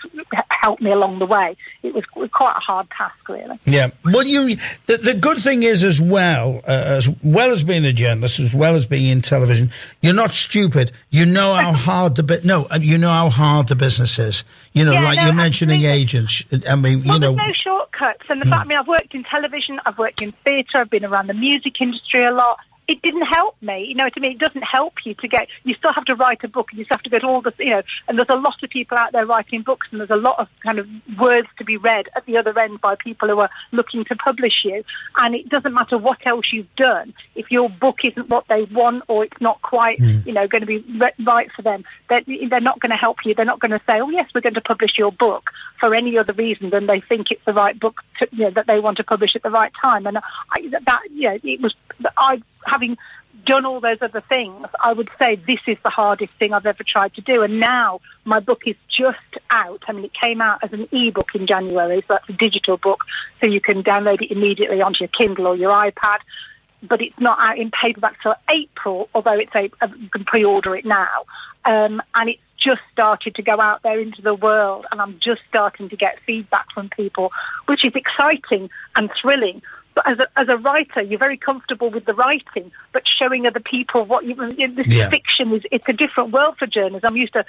help 0.50 0.82
me 0.82 0.92
along 0.92 1.20
the 1.20 1.26
way. 1.26 1.56
It 1.82 1.94
was 1.94 2.06
quite 2.32 2.56
a 2.58 2.60
hard 2.60 2.90
task, 2.90 3.28
really. 3.28 3.60
Yeah. 3.66 3.90
Well, 4.06 4.26
you 4.26 4.56
the, 4.86 4.98
the 4.98 5.14
good 5.14 5.38
thing 5.40 5.64
is 5.64 5.84
as 5.84 6.02
well 6.02 6.62
uh, 6.68 6.72
as 6.72 7.10
well 7.24 7.52
as 7.52 7.64
being 7.64 7.86
a 7.86 7.94
journalist, 7.94 8.40
as 8.40 8.56
well 8.56 8.76
as 8.76 8.86
being 8.86 9.10
in 9.10 9.22
television, 9.22 9.72
you're 10.02 10.14
not 10.14 10.34
stupid. 10.34 10.92
You 11.10 11.26
know 11.26 11.54
how 11.54 11.74
hard 11.74 12.16
the 12.16 12.24
bit. 12.24 12.46
No, 12.46 12.68
you 12.80 12.98
know 12.98 13.10
how 13.10 13.30
hard 13.30 13.68
the 13.68 13.76
business 13.76 14.20
is. 14.20 14.44
You 14.74 14.86
know, 14.86 14.94
yeah, 14.94 15.04
like 15.04 15.18
no, 15.18 15.26
you're 15.26 15.34
mentioning 15.34 15.84
agents. 15.84 16.46
I 16.68 16.76
mean, 16.76 17.04
well, 17.04 17.14
you 17.14 17.20
know, 17.20 17.36
there's 17.36 17.48
no 17.48 17.54
shortcuts. 17.54 18.24
And 18.30 18.42
the 18.42 18.46
hmm. 18.46 18.52
fact, 18.52 18.66
I 18.66 18.68
mean, 18.68 18.78
I've 18.78 18.88
worked 18.88 19.14
in 19.14 19.24
television, 19.24 19.80
I've 19.86 19.98
worked 19.98 20.22
in 20.22 20.32
theatre, 20.44 20.80
I've 20.80 20.90
been 20.90 21.06
around 21.06 21.28
the 21.28 21.36
music 21.36 21.80
industry 21.80 22.24
a 22.24 22.32
lot. 22.32 22.60
It 22.88 23.02
didn't 23.02 23.26
help 23.26 23.56
me. 23.62 23.86
You 23.86 23.96
know 23.96 24.06
what 24.06 24.14
I 24.16 24.20
mean? 24.20 24.34
It 24.34 24.40
doesn't 24.40 24.64
help 24.64 25.06
you 25.06 25.14
to 25.16 25.28
get. 25.28 25.48
You 25.64 25.74
still 25.74 25.94
have 25.94 26.06
to 26.06 26.16
write 26.16 26.44
a 26.44 26.48
book, 26.48 26.72
and 26.72 26.80
you 26.80 26.86
still 26.86 26.98
have 26.98 27.04
to 27.04 27.10
get 27.10 27.24
all 27.24 27.42
the, 27.42 27.54
you 27.60 27.70
know. 27.70 27.84
And 28.08 28.18
there's 28.18 28.30
a 28.30 28.36
lot 28.36 28.62
of 28.62 28.70
people 28.70 28.98
out 28.98 29.12
there 29.12 29.26
writing 29.26 29.62
books, 29.62 29.88
and 29.92 30.00
there's 30.00 30.10
a 30.10 30.16
lot 30.16 30.40
of 30.40 30.48
kind 30.62 30.80
of 30.80 30.88
words 31.18 31.48
to 31.58 31.64
be 31.64 31.78
read 31.78 32.10
at 32.16 32.26
the 32.26 32.38
other 32.38 32.58
end 32.58 32.82
by 32.82 32.96
people 32.96 33.30
who 33.30 33.40
are 33.40 33.50
looking 33.72 34.04
to 34.06 34.16
publish 34.16 34.66
you. 34.66 34.84
And 35.18 35.36
it 35.36 35.50
doesn't 35.50 35.74
matter 35.74 35.98
what 35.98 36.26
else 36.26 36.52
you've 36.52 36.76
done 36.76 37.14
if 37.36 37.52
your 37.52 37.70
book 37.70 38.00
isn't 38.04 38.30
what 38.30 38.48
they 38.48 38.64
want 38.64 39.04
or 39.08 39.24
it's 39.24 39.40
not 39.40 39.62
quite, 39.62 40.00
mm. 40.00 40.26
you 40.26 40.34
know, 40.34 40.48
going 40.48 40.62
to 40.62 40.68
be 40.68 40.80
re- 40.80 41.12
right 41.24 41.52
for 41.52 41.62
them. 41.62 41.86
They're, 42.10 42.24
they're 42.50 42.60
not 42.60 42.80
going 42.80 42.92
to 42.92 42.98
help 42.98 43.26
you. 43.26 43.34
They're 43.34 43.46
not 43.46 43.60
going 43.60 43.72
to 43.72 43.82
say, 43.86 44.02
"Oh 44.02 44.10
yes, 44.10 44.30
we're 44.36 44.42
going 44.42 44.54
to 44.56 44.62
publish 44.62 44.98
your 44.98 45.12
book," 45.12 45.52
for 45.80 45.96
any 45.96 46.18
other 46.18 46.34
reason 46.34 46.70
than 46.70 46.86
they 46.88 47.00
think 47.00 47.32
it's 47.32 47.44
the 47.46 47.54
right 47.54 47.80
book 47.80 48.04
to, 48.20 48.28
you 48.32 48.46
know, 48.46 48.52
that 48.52 48.68
they 48.68 48.80
want 48.80 48.98
to 48.98 49.04
publish 49.04 49.36
at 49.36 49.44
the 49.44 49.50
right 49.50 49.72
time. 49.82 50.06
And 50.06 50.18
I, 50.18 50.70
that, 50.86 51.02
you 51.12 51.30
know, 51.30 51.40
it 51.44 51.62
was 51.62 51.74
I 52.18 52.42
having 52.66 52.98
done 53.46 53.66
all 53.66 53.80
those 53.80 53.98
other 54.02 54.22
things, 54.22 54.68
I 54.82 54.94
would 54.94 55.10
say 55.20 55.36
this 55.36 55.60
is 55.68 55.78
the 55.84 55.90
hardest 55.90 56.32
thing 56.40 56.54
I've 56.54 56.66
ever 56.66 56.84
tried 56.84 57.14
to 57.16 57.22
do. 57.22 57.42
And 57.42 57.60
now 57.60 58.00
my 58.26 58.40
book 58.40 58.64
is 58.66 58.76
just 58.88 59.18
out. 59.50 59.84
I 59.88 59.92
mean, 59.92 60.06
it 60.06 60.14
came 60.14 60.42
out 60.42 60.64
as 60.64 60.72
an 60.72 60.88
e-book 60.92 61.36
in 61.36 61.48
January, 61.48 62.02
so 62.02 62.06
that's 62.10 62.30
a 62.30 62.34
digital 62.34 62.78
book, 62.78 63.04
so 63.42 63.48
you 63.48 63.60
can 63.60 63.84
download 63.84 64.22
it 64.22 64.32
immediately 64.32 64.82
onto 64.82 65.00
your 65.00 65.10
Kindle 65.10 65.48
or 65.48 65.56
your 65.56 65.72
iPad. 65.72 66.20
But 66.82 67.02
it's 67.02 67.20
not 67.20 67.40
out 67.40 67.58
in 67.58 67.72
paperback 67.72 68.22
till 68.22 68.36
April, 68.50 69.10
although 69.16 69.40
it's 69.40 69.56
a, 69.56 69.70
you 69.98 70.10
can 70.10 70.26
pre-order 70.26 70.76
it 70.76 70.86
now. 70.86 71.24
Um, 71.66 72.02
and 72.14 72.30
it's 72.30 72.42
just 72.58 72.82
started 72.92 73.36
to 73.36 73.42
go 73.42 73.60
out 73.60 73.84
there 73.84 74.00
into 74.00 74.22
the 74.22 74.34
world, 74.34 74.86
and 74.92 75.02
I'm 75.02 75.20
just 75.20 75.42
starting 75.50 75.90
to 75.90 75.96
get 75.96 76.20
feedback 76.26 76.72
from 76.72 76.90
people, 76.90 77.32
which 77.66 77.84
is 77.84 77.94
exciting 77.96 78.70
and 78.96 79.10
thrilling. 79.20 79.62
But 79.96 80.08
as 80.08 80.20
a, 80.20 80.28
as 80.40 80.50
a 80.50 80.58
writer, 80.58 81.02
you're 81.02 81.20
very 81.20 81.38
comfortable 81.38 81.90
with 81.90 82.06
the 82.06 82.14
writing, 82.14 82.72
but 82.92 83.04
showing 83.08 83.46
other 83.46 83.60
people 83.60 84.06
what 84.06 84.26
you, 84.26 84.36
this 84.36 84.88
Yeah. 84.88 85.10
fiction 85.10 85.54
is, 85.54 85.64
it's 85.72 85.86
a 85.88 85.94
different 85.94 86.32
world 86.32 86.58
for 86.58 86.66
journalists. 86.68 87.06
I'm 87.08 87.18
used 87.18 87.34
to 87.34 87.46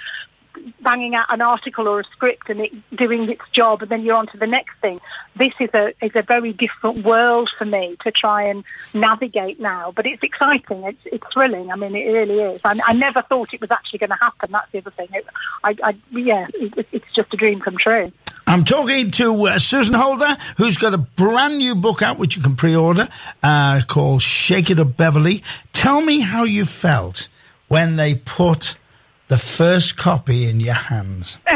banging 0.81 1.15
out 1.15 1.25
an 1.29 1.41
article 1.41 1.87
or 1.87 1.99
a 1.99 2.03
script 2.05 2.49
and 2.49 2.61
it 2.61 2.71
doing 2.95 3.29
its 3.29 3.41
job 3.51 3.81
and 3.81 3.91
then 3.91 4.03
you're 4.03 4.15
on 4.15 4.27
to 4.27 4.37
the 4.37 4.47
next 4.47 4.73
thing. 4.81 5.01
This 5.35 5.51
is 5.59 5.69
a 5.73 5.93
is 6.01 6.11
a 6.15 6.21
very 6.21 6.53
different 6.53 7.03
world 7.03 7.49
for 7.57 7.65
me 7.65 7.97
to 8.03 8.11
try 8.11 8.43
and 8.43 8.63
navigate 8.93 9.59
now. 9.59 9.91
But 9.93 10.05
it's 10.05 10.23
exciting. 10.23 10.83
It's 10.83 11.01
it's 11.05 11.27
thrilling. 11.33 11.71
I 11.71 11.75
mean, 11.75 11.93
it 11.95 12.09
really 12.09 12.39
is. 12.39 12.61
I, 12.63 12.79
I 12.85 12.93
never 12.93 13.21
thought 13.21 13.53
it 13.53 13.59
was 13.59 13.71
actually 13.71 13.99
going 13.99 14.11
to 14.11 14.17
happen. 14.21 14.51
That's 14.51 14.71
the 14.71 14.77
other 14.77 14.91
thing. 14.91 15.09
It, 15.13 15.25
I, 15.63 15.75
I 15.83 15.95
yeah, 16.11 16.47
it, 16.53 16.87
it's 16.91 17.11
just 17.13 17.33
a 17.33 17.37
dream 17.37 17.59
come 17.59 17.77
true. 17.77 18.11
I'm 18.47 18.63
talking 18.63 19.09
to 19.11 19.47
uh, 19.47 19.59
Susan 19.59 19.95
Holder, 19.95 20.37
who's 20.57 20.77
got 20.77 20.93
a 20.93 20.99
brand 20.99 21.57
new 21.57 21.73
book 21.73 22.03
out 22.03 22.19
which 22.19 22.37
you 22.37 22.43
can 22.43 22.55
pre-order 22.55 23.09
uh, 23.41 23.81
called 23.87 24.21
"Shake 24.21 24.69
It 24.69 24.79
Up, 24.79 24.95
Beverley." 24.95 25.41
Tell 25.73 25.99
me 25.99 26.19
how 26.19 26.43
you 26.43 26.63
felt 26.63 27.27
when 27.67 27.95
they 27.95 28.13
put 28.13 28.75
the 29.29 29.37
first 29.37 29.97
copy 29.97 30.47
in 30.47 30.59
your 30.59 30.75
hands. 30.75 31.37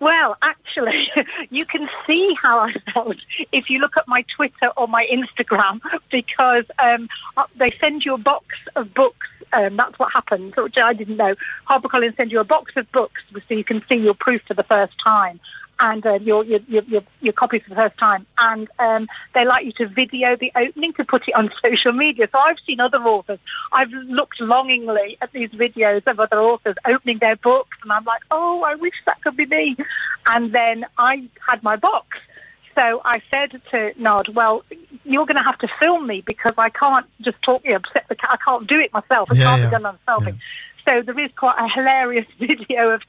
Well, 0.00 0.36
actually, 0.42 1.08
you 1.50 1.64
can 1.64 1.88
see 2.06 2.34
how 2.34 2.58
I 2.58 2.74
felt 2.92 3.16
if 3.52 3.70
you 3.70 3.78
look 3.78 3.96
at 3.96 4.06
my 4.06 4.22
Twitter 4.36 4.66
or 4.76 4.86
my 4.86 5.08
Instagram 5.10 5.80
because 6.10 6.66
um, 6.78 7.08
uh, 7.38 7.44
they 7.56 7.70
send 7.80 8.04
you 8.04 8.12
a 8.12 8.18
box 8.18 8.46
of 8.76 8.92
books. 8.92 9.26
Um, 9.54 9.76
that's 9.76 9.98
what 9.98 10.12
happens, 10.12 10.54
which 10.56 10.76
I 10.76 10.92
didn't 10.92 11.16
know. 11.16 11.36
HarperCollins 11.70 12.16
send 12.16 12.32
you 12.32 12.40
a 12.40 12.44
box 12.44 12.76
of 12.76 12.90
books 12.92 13.22
so 13.32 13.54
you 13.54 13.64
can 13.64 13.82
see 13.88 13.94
your 13.94 14.12
proof 14.12 14.42
for 14.42 14.52
the 14.52 14.64
first 14.64 14.92
time 15.02 15.40
and 15.80 16.06
uh, 16.06 16.14
your, 16.14 16.44
your, 16.44 16.60
your, 16.68 17.02
your, 17.20 17.32
copy 17.32 17.58
for 17.58 17.70
the 17.70 17.74
first 17.76 17.98
time. 17.98 18.26
And 18.38 18.68
um, 18.78 19.08
they 19.34 19.44
like 19.44 19.64
you 19.66 19.72
to 19.72 19.86
video 19.86 20.36
the 20.36 20.52
opening 20.54 20.92
to 20.94 21.04
put 21.04 21.28
it 21.28 21.34
on 21.34 21.50
social 21.64 21.92
media. 21.92 22.28
So 22.30 22.38
I've 22.38 22.58
seen 22.66 22.80
other 22.80 22.98
authors. 22.98 23.38
I've 23.72 23.90
looked 23.90 24.40
longingly 24.40 25.16
at 25.20 25.32
these 25.32 25.50
videos 25.50 26.06
of 26.06 26.20
other 26.20 26.38
authors 26.40 26.76
opening 26.86 27.18
their 27.18 27.36
books, 27.36 27.76
and 27.82 27.92
I'm 27.92 28.04
like, 28.04 28.22
oh, 28.30 28.62
I 28.62 28.74
wish 28.76 28.94
that 29.06 29.20
could 29.22 29.36
be 29.36 29.46
me. 29.46 29.76
And 30.26 30.52
then 30.52 30.86
I 30.98 31.28
had 31.46 31.62
my 31.62 31.76
box. 31.76 32.18
So 32.74 33.00
I 33.04 33.22
said 33.30 33.60
to 33.70 33.94
Nod, 33.96 34.28
well, 34.28 34.64
you're 35.04 35.26
going 35.26 35.36
to 35.36 35.42
have 35.42 35.58
to 35.58 35.68
film 35.78 36.06
me 36.06 36.22
because 36.22 36.54
I 36.58 36.70
can't 36.70 37.06
just 37.20 37.40
talk, 37.42 37.64
you 37.64 37.72
know, 37.72 37.80
set 37.92 38.08
the, 38.08 38.16
ca- 38.16 38.32
I 38.32 38.36
can't 38.36 38.66
do 38.66 38.78
it 38.80 38.92
myself. 38.92 39.30
It 39.30 39.38
Yeah, 39.38 39.44
can't 39.44 39.60
yeah, 39.60 39.66
be 39.66 39.70
done 39.70 39.86
on 39.86 39.98
selfie. 40.08 40.38
So 40.84 41.02
there 41.02 41.18
is 41.18 41.30
quite 41.36 41.56
a 41.58 41.68
hilarious 41.68 42.26
video 42.38 42.90
of 42.90 43.02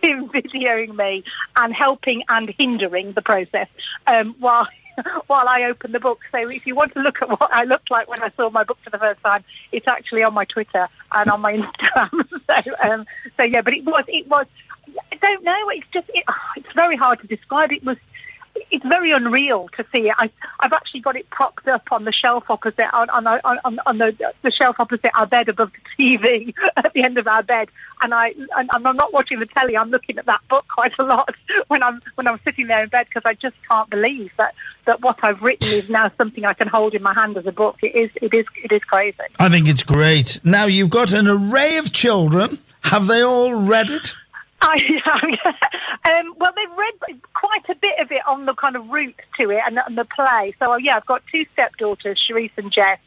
him 0.00 0.28
videoing 0.34 0.96
me 0.96 1.24
and 1.56 1.74
helping 1.74 2.22
and 2.28 2.50
hindering 2.50 3.12
the 3.12 3.22
process 3.22 3.68
um, 4.06 4.34
while 4.38 4.68
while 5.26 5.48
I 5.48 5.64
open 5.64 5.92
the 5.92 6.00
book. 6.00 6.20
So 6.32 6.50
if 6.50 6.66
you 6.66 6.74
want 6.74 6.94
to 6.94 7.00
look 7.00 7.22
at 7.22 7.28
what 7.28 7.52
I 7.52 7.64
looked 7.64 7.90
like 7.90 8.08
when 8.08 8.22
I 8.22 8.30
saw 8.36 8.50
my 8.50 8.64
book 8.64 8.78
for 8.82 8.90
the 8.90 8.98
first 8.98 9.20
time, 9.22 9.44
it's 9.72 9.88
actually 9.88 10.22
on 10.22 10.34
my 10.34 10.44
Twitter 10.44 10.88
and 11.12 11.30
on 11.30 11.40
my 11.40 11.56
Instagram. 11.56 12.28
so 12.64 12.74
um, 12.88 13.06
so 13.36 13.42
yeah, 13.42 13.62
but 13.62 13.74
it 13.74 13.84
was 13.84 14.04
it 14.08 14.26
was 14.28 14.46
I 15.12 15.16
don't 15.16 15.44
know. 15.44 15.68
It's 15.70 15.86
just 15.92 16.10
it, 16.14 16.24
it's 16.56 16.72
very 16.74 16.96
hard 16.96 17.20
to 17.20 17.26
describe. 17.26 17.72
It 17.72 17.84
was 17.84 17.96
it's 18.70 18.84
very 18.84 19.12
unreal 19.12 19.68
to 19.76 19.84
see 19.92 20.08
it. 20.08 20.14
I, 20.18 20.30
I've 20.60 20.72
actually 20.72 21.00
got 21.00 21.16
it 21.16 21.28
propped 21.30 21.66
up 21.68 21.90
on 21.92 22.04
the 22.04 22.12
shelf 22.12 22.44
opposite 22.48 22.92
on 22.94 23.10
on, 23.10 23.26
on, 23.64 23.80
on 23.86 23.98
the, 23.98 24.32
the 24.42 24.50
shelf 24.50 24.76
opposite 24.78 25.10
our 25.14 25.26
bed 25.26 25.48
above 25.48 25.72
the 25.72 26.04
TV 26.04 26.54
at 26.76 26.92
the 26.92 27.02
end 27.02 27.18
of 27.18 27.26
our 27.26 27.42
bed, 27.42 27.68
and 28.02 28.14
I 28.14 28.34
and 28.56 28.70
I'm 28.72 28.96
not 28.96 29.12
watching 29.12 29.40
the 29.40 29.46
telly. 29.46 29.76
I'm 29.76 29.90
looking 29.90 30.18
at 30.18 30.26
that 30.26 30.40
book 30.48 30.66
quite 30.68 30.92
a 30.98 31.02
lot 31.02 31.34
when 31.68 31.82
I'm 31.82 32.00
when 32.14 32.26
I'm 32.26 32.40
sitting 32.44 32.66
there 32.66 32.82
in 32.82 32.88
bed 32.88 33.06
because 33.08 33.22
I 33.24 33.34
just 33.34 33.56
can't 33.68 33.88
believe 33.90 34.30
that 34.36 34.54
that 34.86 35.00
what 35.00 35.18
I've 35.22 35.42
written 35.42 35.68
is 35.72 35.88
now 35.88 36.10
something 36.16 36.44
I 36.44 36.54
can 36.54 36.68
hold 36.68 36.94
in 36.94 37.02
my 37.02 37.14
hand 37.14 37.36
as 37.36 37.46
a 37.46 37.52
book. 37.52 37.78
It 37.82 37.94
is 37.94 38.10
it 38.20 38.34
is 38.34 38.46
it 38.62 38.72
is 38.72 38.82
crazy. 38.84 39.18
I 39.38 39.48
think 39.48 39.68
it's 39.68 39.82
great. 39.82 40.40
Now 40.44 40.66
you've 40.66 40.90
got 40.90 41.12
an 41.12 41.28
array 41.28 41.76
of 41.78 41.92
children. 41.92 42.58
Have 42.82 43.06
they 43.06 43.22
all 43.22 43.54
read 43.54 43.90
it? 43.90 44.12
I, 44.62 45.40
um, 46.10 46.34
well, 46.38 46.52
they've 46.54 46.76
read 46.76 47.20
quite 47.34 47.68
a 47.68 47.74
bit 47.74 47.98
of 48.00 48.12
it 48.12 48.20
on 48.26 48.46
the 48.46 48.54
kind 48.54 48.76
of 48.76 48.88
route 48.88 49.20
to 49.38 49.50
it 49.50 49.62
and, 49.66 49.78
and 49.78 49.96
the 49.96 50.04
play. 50.04 50.54
So, 50.58 50.76
yeah, 50.76 50.96
I've 50.96 51.06
got 51.06 51.22
two 51.30 51.44
stepdaughters, 51.52 52.20
Charisse 52.28 52.50
and 52.56 52.72
Jess, 52.72 52.98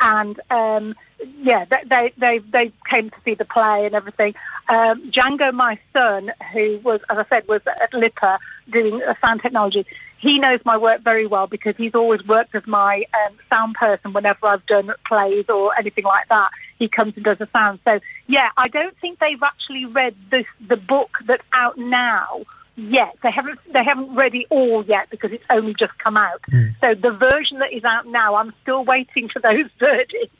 and 0.00 0.38
um, 0.50 0.94
yeah, 1.42 1.64
they, 1.64 2.12
they 2.18 2.38
they 2.40 2.72
came 2.88 3.10
to 3.10 3.16
see 3.24 3.34
the 3.34 3.44
play 3.44 3.86
and 3.86 3.94
everything. 3.94 4.34
Um, 4.68 5.10
Django, 5.10 5.52
my 5.52 5.78
son, 5.92 6.32
who 6.52 6.78
was, 6.82 7.00
as 7.08 7.18
I 7.18 7.24
said, 7.28 7.48
was 7.48 7.62
at 7.66 7.92
LIPA 7.94 8.38
doing 8.70 9.02
uh, 9.02 9.14
sound 9.24 9.42
technology. 9.42 9.86
He 10.18 10.38
knows 10.38 10.60
my 10.64 10.76
work 10.76 11.02
very 11.02 11.26
well 11.26 11.46
because 11.46 11.76
he's 11.76 11.94
always 11.94 12.26
worked 12.26 12.54
as 12.54 12.66
my 12.66 13.04
um, 13.24 13.36
sound 13.48 13.74
person 13.74 14.12
whenever 14.12 14.46
I've 14.46 14.66
done 14.66 14.92
plays 15.06 15.44
or 15.48 15.76
anything 15.78 16.04
like 16.04 16.28
that. 16.28 16.50
He 16.78 16.88
comes 16.88 17.14
and 17.16 17.24
does 17.24 17.40
a 17.40 17.48
sound. 17.52 17.78
So 17.84 18.00
yeah, 18.26 18.50
I 18.56 18.68
don't 18.68 18.96
think 18.98 19.18
they've 19.18 19.42
actually 19.42 19.84
read 19.86 20.14
this 20.30 20.46
the 20.66 20.76
book 20.76 21.18
that's 21.24 21.42
out 21.52 21.78
now 21.78 22.42
yet. 22.76 23.16
They 23.22 23.30
haven't 23.30 23.58
they 23.72 23.82
haven't 23.84 24.14
read 24.14 24.34
it 24.34 24.46
all 24.50 24.84
yet 24.84 25.08
because 25.10 25.32
it's 25.32 25.44
only 25.50 25.74
just 25.74 25.96
come 25.98 26.16
out. 26.16 26.42
So 26.80 26.94
the 26.94 27.10
version 27.12 27.58
that 27.60 27.72
is 27.72 27.84
out 27.84 28.06
now, 28.06 28.34
I'm 28.36 28.52
still 28.62 28.84
waiting 28.84 29.28
for 29.28 29.40
those 29.40 29.66
verdicts. 29.78 30.34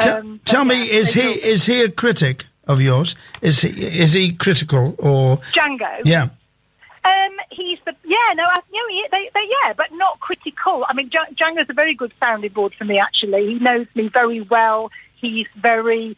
T- 0.00 0.08
Um, 0.10 0.40
tell 0.44 0.64
but 0.64 0.68
me, 0.76 0.90
is 0.90 1.12
he 1.12 1.20
is 1.52 1.66
he 1.66 1.82
a 1.82 1.90
critic 1.90 2.46
of 2.66 2.80
yours? 2.80 3.14
Is 3.42 3.60
he 3.60 3.68
is 4.00 4.12
he 4.14 4.32
critical 4.32 4.94
or 4.98 5.36
Django? 5.54 6.00
yeah? 6.04 6.28
Um, 7.04 7.36
he's 7.50 7.78
the 7.86 7.94
yeah 8.04 8.16
no 8.34 8.44
I, 8.44 8.58
you 8.72 8.80
know, 8.82 8.88
he- 8.88 9.08
they, 9.12 9.30
they 9.32 9.48
yeah 9.62 9.72
but 9.74 9.92
not 9.92 10.18
critical. 10.20 10.84
I 10.88 10.94
mean 10.94 11.08
Dj- 11.10 11.36
Django's 11.36 11.70
a 11.70 11.72
very 11.74 11.94
good 11.94 12.12
sounding 12.20 12.52
board 12.52 12.74
for 12.74 12.84
me 12.84 12.98
actually. 12.98 13.46
He 13.46 13.58
knows 13.58 13.86
me 13.94 14.08
very 14.08 14.40
well. 14.40 14.90
He's 15.20 15.46
very 15.56 16.16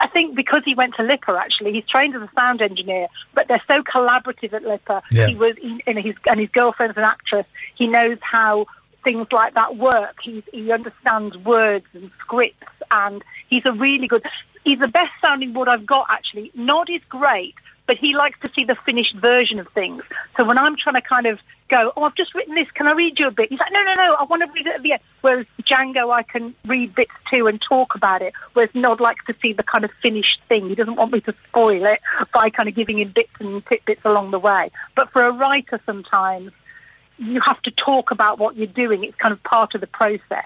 I 0.00 0.06
think 0.06 0.34
because 0.34 0.62
he 0.64 0.74
went 0.74 0.94
to 0.94 1.02
LIPA 1.02 1.38
actually, 1.38 1.72
he's 1.72 1.84
trained 1.84 2.16
as 2.16 2.22
a 2.22 2.30
sound 2.34 2.62
engineer, 2.62 3.08
but 3.34 3.48
they're 3.48 3.62
so 3.68 3.82
collaborative 3.82 4.52
at 4.54 4.62
LIPA. 4.62 5.02
Yeah. 5.12 5.26
He 5.26 5.34
was 5.34 5.56
he, 5.60 5.82
and 5.86 5.98
his 5.98 6.14
and 6.26 6.40
his 6.40 6.48
girlfriend's 6.48 6.96
an 6.96 7.04
actress. 7.04 7.46
He 7.74 7.86
knows 7.86 8.18
how 8.22 8.66
things 9.04 9.26
like 9.30 9.54
that 9.54 9.76
work. 9.76 10.16
He's, 10.22 10.42
he 10.52 10.72
understands 10.72 11.36
words 11.36 11.86
and 11.92 12.10
scripts, 12.20 12.66
and 12.90 13.22
he's 13.48 13.66
a 13.66 13.72
really 13.72 14.06
good. 14.06 14.24
He's 14.64 14.78
the 14.78 14.88
best 14.88 15.12
sounding 15.20 15.52
board 15.52 15.68
I've 15.68 15.86
got 15.86 16.06
actually. 16.08 16.50
Nod 16.54 16.88
is 16.88 17.02
great, 17.08 17.54
but 17.86 17.98
he 17.98 18.14
likes 18.14 18.38
to 18.40 18.50
see 18.54 18.64
the 18.64 18.76
finished 18.86 19.16
version 19.16 19.58
of 19.58 19.68
things. 19.68 20.02
So 20.36 20.44
when 20.44 20.56
I'm 20.56 20.76
trying 20.76 20.94
to 20.94 21.02
kind 21.02 21.26
of 21.26 21.38
go, 21.70 21.92
oh, 21.96 22.02
I've 22.02 22.14
just 22.14 22.34
written 22.34 22.54
this, 22.54 22.70
can 22.72 22.86
I 22.86 22.92
read 22.92 23.18
you 23.18 23.28
a 23.28 23.30
bit? 23.30 23.48
He's 23.48 23.58
like, 23.58 23.72
no, 23.72 23.82
no, 23.82 23.94
no, 23.94 24.16
I 24.16 24.24
want 24.24 24.42
to 24.42 24.50
read 24.52 24.66
it 24.66 24.74
at 24.74 24.82
the 24.82 24.92
end. 24.92 25.02
Whereas 25.20 25.46
Django, 25.62 26.12
I 26.12 26.22
can 26.22 26.54
read 26.66 26.94
bits 26.94 27.12
too 27.30 27.46
and 27.46 27.60
talk 27.60 27.94
about 27.94 28.22
it. 28.22 28.34
Whereas 28.52 28.70
Nod 28.74 29.00
likes 29.00 29.24
to 29.26 29.34
see 29.40 29.52
the 29.52 29.62
kind 29.62 29.84
of 29.84 29.90
finished 30.02 30.40
thing. 30.48 30.68
He 30.68 30.74
doesn't 30.74 30.96
want 30.96 31.12
me 31.12 31.20
to 31.22 31.34
spoil 31.48 31.86
it 31.86 32.00
by 32.34 32.50
kind 32.50 32.68
of 32.68 32.74
giving 32.74 32.98
him 32.98 33.12
bits 33.14 33.32
and 33.38 33.64
tidbits 33.66 34.02
along 34.04 34.32
the 34.32 34.38
way. 34.38 34.70
But 34.96 35.10
for 35.12 35.22
a 35.22 35.32
writer, 35.32 35.80
sometimes 35.86 36.52
you 37.18 37.40
have 37.40 37.62
to 37.62 37.70
talk 37.70 38.10
about 38.10 38.38
what 38.38 38.56
you're 38.56 38.66
doing. 38.66 39.04
It's 39.04 39.16
kind 39.16 39.32
of 39.32 39.42
part 39.44 39.74
of 39.74 39.80
the 39.80 39.86
process. 39.86 40.44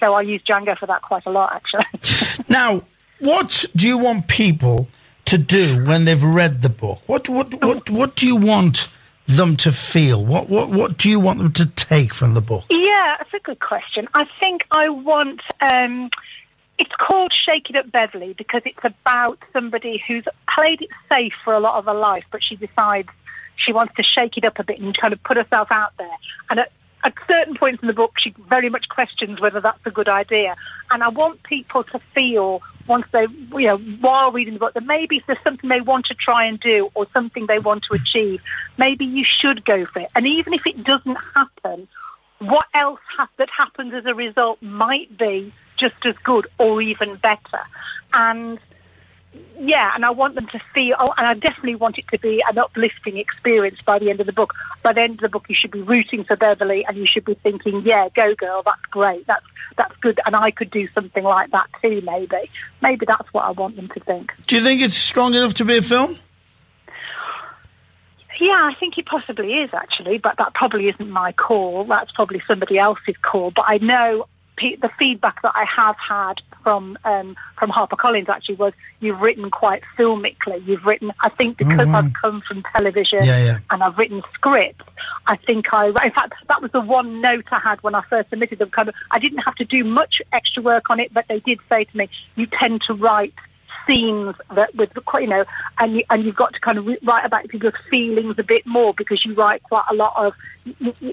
So 0.00 0.14
I 0.14 0.22
use 0.22 0.42
Django 0.42 0.76
for 0.78 0.86
that 0.86 1.02
quite 1.02 1.26
a 1.26 1.30
lot, 1.30 1.54
actually. 1.54 1.86
Now, 2.48 2.82
what 3.20 3.64
do 3.74 3.88
you 3.88 3.98
want 3.98 4.28
people 4.28 4.88
to 5.26 5.38
do 5.38 5.84
when 5.84 6.04
they've 6.04 6.22
read 6.22 6.62
the 6.62 6.68
book? 6.68 7.00
What 7.06 7.28
what 7.28 7.54
what 7.64 7.90
what 7.90 8.16
do 8.16 8.26
you 8.26 8.36
want 8.36 8.88
them 9.26 9.56
to 9.58 9.72
feel? 9.72 10.24
What 10.24 10.48
what 10.48 10.70
what 10.70 10.96
do 10.96 11.10
you 11.10 11.20
want 11.20 11.38
them 11.38 11.52
to 11.52 11.66
take 11.66 12.12
from 12.12 12.34
the 12.34 12.40
book? 12.40 12.64
Yeah, 12.70 13.16
that's 13.18 13.34
a 13.34 13.40
good 13.40 13.60
question. 13.60 14.08
I 14.14 14.26
think 14.40 14.62
I 14.70 14.88
want 14.88 15.40
um, 15.60 16.10
It's 16.78 16.94
called 16.98 17.32
Shake 17.32 17.70
It 17.70 17.76
Up 17.76 17.90
Beverley 17.90 18.34
because 18.34 18.62
it's 18.64 18.84
about 18.84 19.38
somebody 19.52 20.02
who's 20.06 20.24
played 20.52 20.82
it 20.82 20.90
safe 21.08 21.32
for 21.44 21.54
a 21.54 21.60
lot 21.60 21.76
of 21.76 21.84
her 21.84 21.94
life, 21.94 22.24
but 22.30 22.42
she 22.42 22.56
decides 22.56 23.08
she 23.56 23.72
wants 23.72 23.94
to 23.96 24.02
shake 24.02 24.36
it 24.36 24.44
up 24.44 24.58
a 24.58 24.64
bit 24.64 24.80
and 24.80 24.96
kind 24.96 25.12
of 25.12 25.22
put 25.22 25.36
herself 25.36 25.68
out 25.70 25.92
there. 25.98 26.16
And 26.50 26.60
at, 26.60 26.72
at 27.04 27.14
certain 27.28 27.54
points 27.56 27.82
in 27.82 27.86
the 27.86 27.94
book, 27.94 28.18
she 28.18 28.34
very 28.48 28.68
much 28.68 28.88
questions 28.88 29.40
whether 29.40 29.60
that's 29.60 29.78
a 29.84 29.90
good 29.90 30.08
idea. 30.08 30.56
And 30.90 31.02
I 31.04 31.08
want 31.08 31.42
people 31.44 31.84
to 31.84 32.00
feel 32.14 32.60
once 32.86 33.06
they, 33.12 33.26
you 33.52 33.66
know, 33.66 33.78
while 33.78 34.30
reading 34.32 34.54
the 34.54 34.60
book, 34.60 34.74
that 34.74 34.84
maybe 34.84 35.22
there's 35.26 35.38
something 35.42 35.68
they 35.70 35.80
want 35.80 36.06
to 36.06 36.14
try 36.14 36.46
and 36.46 36.60
do 36.60 36.90
or 36.94 37.06
something 37.12 37.46
they 37.46 37.58
want 37.58 37.84
to 37.84 37.94
achieve, 37.94 38.40
maybe 38.76 39.04
you 39.04 39.24
should 39.24 39.64
go 39.64 39.86
for 39.86 40.00
it. 40.00 40.08
And 40.14 40.26
even 40.26 40.52
if 40.52 40.66
it 40.66 40.84
doesn't 40.84 41.16
happen, 41.34 41.88
what 42.38 42.66
else 42.74 43.00
ha- 43.16 43.28
that 43.38 43.48
happens 43.50 43.94
as 43.94 44.06
a 44.06 44.14
result 44.14 44.60
might 44.60 45.16
be 45.16 45.52
just 45.76 45.94
as 46.04 46.14
good 46.18 46.46
or 46.58 46.82
even 46.82 47.16
better. 47.16 47.60
And 48.12 48.58
yeah, 49.58 49.92
and 49.94 50.04
I 50.04 50.10
want 50.10 50.34
them 50.34 50.46
to 50.48 50.60
feel, 50.74 50.96
oh, 50.98 51.12
and 51.16 51.26
I 51.26 51.34
definitely 51.34 51.76
want 51.76 51.98
it 51.98 52.06
to 52.08 52.18
be 52.18 52.42
an 52.48 52.58
uplifting 52.58 53.16
experience 53.16 53.78
by 53.84 53.98
the 53.98 54.10
end 54.10 54.20
of 54.20 54.26
the 54.26 54.32
book. 54.32 54.54
By 54.82 54.92
the 54.92 55.02
end 55.02 55.14
of 55.14 55.20
the 55.20 55.28
book, 55.28 55.46
you 55.48 55.54
should 55.54 55.70
be 55.70 55.82
rooting 55.82 56.24
for 56.24 56.36
Beverley, 56.36 56.84
and 56.86 56.96
you 56.96 57.06
should 57.06 57.24
be 57.24 57.34
thinking, 57.34 57.82
"Yeah, 57.82 58.08
go 58.14 58.34
girl, 58.34 58.62
that's 58.64 58.84
great, 58.90 59.26
that's 59.26 59.46
that's 59.76 59.96
good," 59.96 60.20
and 60.26 60.36
I 60.36 60.50
could 60.50 60.70
do 60.70 60.88
something 60.94 61.24
like 61.24 61.50
that 61.52 61.68
too. 61.80 62.02
Maybe, 62.04 62.50
maybe 62.82 63.06
that's 63.06 63.32
what 63.32 63.44
I 63.44 63.52
want 63.52 63.76
them 63.76 63.88
to 63.88 64.00
think. 64.00 64.32
Do 64.46 64.56
you 64.56 64.62
think 64.62 64.82
it's 64.82 64.96
strong 64.96 65.34
enough 65.34 65.54
to 65.54 65.64
be 65.64 65.76
a 65.78 65.82
film? 65.82 66.18
Yeah, 68.40 68.68
I 68.70 68.74
think 68.78 68.98
it 68.98 69.06
possibly 69.06 69.54
is 69.54 69.70
actually, 69.72 70.18
but 70.18 70.36
that 70.38 70.54
probably 70.54 70.88
isn't 70.88 71.08
my 71.10 71.32
call. 71.32 71.84
That's 71.84 72.10
probably 72.12 72.42
somebody 72.48 72.78
else's 72.78 73.16
call. 73.22 73.52
But 73.52 73.66
I 73.68 73.78
know 73.78 74.26
the 74.56 74.90
feedback 74.98 75.42
that 75.42 75.52
I 75.54 75.64
have 75.64 75.96
had 75.96 76.34
from 76.62 76.96
um, 77.04 77.36
from 77.58 77.70
HarperCollins 77.70 78.28
actually 78.28 78.54
was 78.56 78.72
you've 79.00 79.20
written 79.20 79.50
quite 79.50 79.82
filmically. 79.98 80.66
You've 80.66 80.84
written, 80.84 81.12
I 81.20 81.28
think, 81.28 81.58
because 81.58 81.86
wow. 81.86 81.98
I've 81.98 82.12
come 82.14 82.40
from 82.40 82.62
television 82.74 83.22
Yeah, 83.22 83.44
yeah. 83.44 83.58
and 83.70 83.82
I've 83.82 83.98
written 83.98 84.22
scripts. 84.32 84.84
I 85.26 85.36
think 85.36 85.72
I, 85.72 85.88
in 85.88 86.12
fact, 86.12 86.34
that 86.48 86.62
was 86.62 86.70
the 86.72 86.80
one 86.80 87.20
note 87.20 87.46
I 87.50 87.58
had 87.58 87.82
when 87.82 87.94
I 87.94 88.02
first 88.02 88.30
submitted 88.30 88.58
them. 88.58 88.70
Kind 88.70 88.88
of, 88.88 88.94
I 89.10 89.18
didn't 89.18 89.38
have 89.38 89.54
to 89.56 89.64
do 89.64 89.84
much 89.84 90.22
extra 90.32 90.62
work 90.62 90.90
on 90.90 91.00
it, 91.00 91.12
but 91.12 91.26
they 91.28 91.40
did 91.40 91.60
say 91.68 91.84
to 91.84 91.96
me, 91.96 92.08
you 92.36 92.46
tend 92.46 92.82
to 92.82 92.94
write 92.94 93.34
scenes 93.86 94.34
that 94.54 94.74
with 94.74 94.90
you 95.14 95.26
know 95.26 95.44
and 95.78 95.96
you, 95.96 96.04
and 96.10 96.24
you've 96.24 96.36
got 96.36 96.54
to 96.54 96.60
kind 96.60 96.78
of 96.78 96.86
write 97.02 97.24
about 97.24 97.48
people's 97.48 97.74
feelings 97.90 98.36
a 98.38 98.42
bit 98.42 98.66
more 98.66 98.94
because 98.94 99.24
you 99.24 99.34
write 99.34 99.62
quite 99.64 99.84
a 99.90 99.94
lot 99.94 100.12
of 100.16 100.34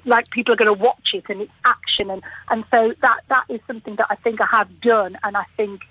like 0.06 0.30
people 0.30 0.54
are 0.54 0.58
going 0.58 0.74
to 0.74 0.82
watch 0.82 1.12
it 1.14 1.26
and 1.30 1.42
it's 1.42 1.52
action 1.66 2.10
and 2.10 2.24
and 2.50 2.64
so 2.72 2.94
that 3.02 3.22
that 3.30 3.46
is 3.50 3.60
something 3.68 3.96
that 3.96 4.08
I 4.10 4.16
think 4.16 4.42
I 4.42 4.46
have 4.46 4.82
done 4.82 5.18
and 5.24 5.36
I 5.36 5.46
think 5.58 5.82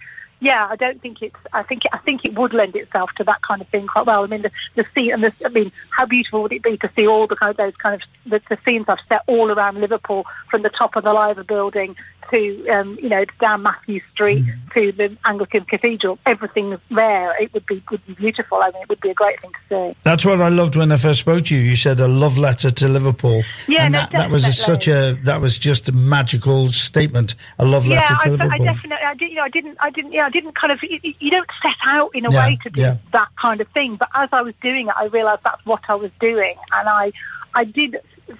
yeah, 0.40 0.66
I 0.70 0.76
don't 0.76 1.00
think 1.02 1.20
it's. 1.20 1.36
I 1.52 1.62
think 1.62 1.82
I 1.92 1.98
think 1.98 2.24
it 2.24 2.34
would 2.34 2.54
lend 2.54 2.74
itself 2.74 3.10
to 3.16 3.24
that 3.24 3.42
kind 3.42 3.60
of 3.60 3.68
thing 3.68 3.86
quite 3.86 4.06
well. 4.06 4.24
I 4.24 4.26
mean, 4.26 4.40
the 4.42 4.50
the 4.74 4.86
scene 4.94 5.12
and 5.12 5.22
the. 5.22 5.32
I 5.44 5.50
mean, 5.50 5.70
how 5.90 6.06
beautiful 6.06 6.42
would 6.42 6.52
it 6.52 6.62
be 6.62 6.78
to 6.78 6.90
see 6.96 7.06
all 7.06 7.26
the 7.26 7.36
kind 7.36 7.50
of 7.50 7.58
those 7.58 7.76
kind 7.76 8.00
of 8.00 8.08
the, 8.24 8.40
the 8.48 8.58
scenes 8.64 8.86
I've 8.88 8.98
set 9.06 9.22
all 9.26 9.50
around 9.50 9.78
Liverpool, 9.78 10.24
from 10.50 10.62
the 10.62 10.70
top 10.70 10.96
of 10.96 11.04
the 11.04 11.12
Liver 11.12 11.44
building 11.44 11.94
to 12.30 12.68
um, 12.68 12.98
you 13.02 13.08
know 13.08 13.24
down 13.40 13.62
Mathew 13.62 14.00
Street 14.12 14.44
to 14.74 14.92
the 14.92 15.16
Anglican 15.24 15.64
Cathedral. 15.64 16.18
Everything's 16.26 16.78
there. 16.90 17.40
It 17.42 17.52
would 17.54 17.66
be 17.66 17.82
would 17.90 18.06
be 18.06 18.14
beautiful. 18.14 18.58
I 18.62 18.70
mean, 18.70 18.82
it 18.82 18.88
would 18.88 19.00
be 19.00 19.10
a 19.10 19.14
great 19.14 19.40
thing 19.40 19.50
to 19.52 19.58
see. 19.90 19.96
That's 20.02 20.24
what 20.24 20.40
I 20.40 20.48
loved 20.48 20.76
when 20.76 20.92
I 20.92 20.96
first 20.96 21.20
spoke 21.20 21.44
to 21.46 21.56
you. 21.56 21.62
You 21.62 21.76
said 21.76 22.00
a 22.00 22.08
love 22.08 22.38
letter 22.38 22.70
to 22.70 22.88
Liverpool. 22.88 23.42
Yeah, 23.68 23.84
and 23.84 23.92
no, 23.92 24.00
that, 24.00 24.12
that 24.12 24.30
was 24.30 24.46
a, 24.46 24.52
such 24.52 24.88
a 24.88 25.18
that 25.24 25.40
was 25.40 25.58
just 25.58 25.88
a 25.88 25.92
magical 25.92 26.68
statement. 26.68 27.34
A 27.58 27.64
love 27.64 27.86
Yeah, 27.86 27.96
letter 27.96 28.14
to 28.14 28.14
I, 28.14 28.24
I 28.24 28.30
Liverpool. 28.30 28.66
definitely, 28.66 29.06
I 29.06 29.14
did, 29.14 29.30
you 29.30 29.36
know, 29.36 29.42
I 29.42 29.48
didn't, 29.48 29.76
I 29.80 29.90
didn't, 29.90 30.12
yeah, 30.12 30.26
I 30.26 30.30
didn't 30.30 30.54
kind 30.54 30.72
of, 30.72 30.82
you, 30.82 30.98
you 31.18 31.30
don't 31.30 31.48
set 31.62 31.74
out 31.84 32.14
in 32.14 32.24
a 32.26 32.30
Yeah, 32.32 32.46
way 32.46 32.58
to 32.62 32.70
do 32.70 32.80
yeah. 32.80 32.96
that 33.12 33.28
kind 33.40 33.60
of 33.60 33.68
thing. 33.68 33.96
But 33.96 34.08
as 34.14 34.28
I 34.32 34.42
was 34.42 34.54
doing 34.62 34.88
it, 34.88 34.94
I 34.98 35.06
realised 35.06 35.42
that's 35.44 35.64
what 35.66 35.82
I 35.88 35.94
was 35.94 36.10
doing, 36.20 36.54
and 36.72 36.88
I, 36.88 37.12
I 37.54 37.64
did 37.64 37.96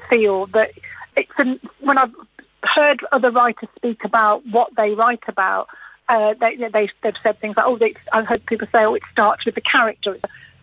feel 0.09 0.47
that 0.49 0.71
it's 1.17 1.33
an, 1.39 1.59
when 1.81 1.99
I've 1.99 2.15
heard 2.63 3.05
other 3.13 3.31
writers 3.31 3.69
speak 3.77 4.05
about 4.05 4.47
what 4.47 4.75
they 4.77 4.95
write 4.95 5.23
about. 5.29 5.69
Uh, 6.09 6.35
they, 6.35 6.57
they, 6.57 6.89
they've 7.03 7.15
said 7.23 7.39
things 7.41 7.57
like, 7.57 7.67
oh, 7.67 7.77
they, 7.77 7.95
I've 8.13 8.27
heard 8.27 8.45
people 8.47 8.67
say, 8.73 8.85
oh, 8.85 8.95
it 8.95 9.03
starts 9.13 9.45
with 9.45 9.55
the 9.55 9.61
character. 9.61 10.19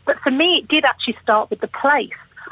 But 0.05 0.19
for 0.19 0.31
me, 0.31 0.57
it 0.57 0.67
did 0.67 0.85
actually 0.85 1.17
start 1.21 1.49
with 1.49 1.61
the 1.61 1.67
place. 1.67 2.11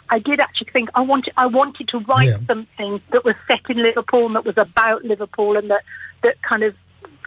I 0.09 0.19
did 0.19 0.39
actually 0.39 0.69
think 0.71 0.89
I 0.93 1.01
wanted 1.01 1.33
I 1.35 1.47
wanted 1.47 1.87
to 1.89 1.99
write 1.99 2.27
Yeah. 2.27 2.37
something 2.47 3.01
that 3.11 3.25
was 3.25 3.35
set 3.47 3.61
in 3.69 3.77
Liverpool 3.77 4.27
and 4.27 4.35
that 4.35 4.45
was 4.45 4.57
about 4.57 5.03
Liverpool 5.03 5.57
and 5.57 5.71
that 5.71 5.83
that 6.21 6.41
kind 6.43 6.63
of 6.63 6.75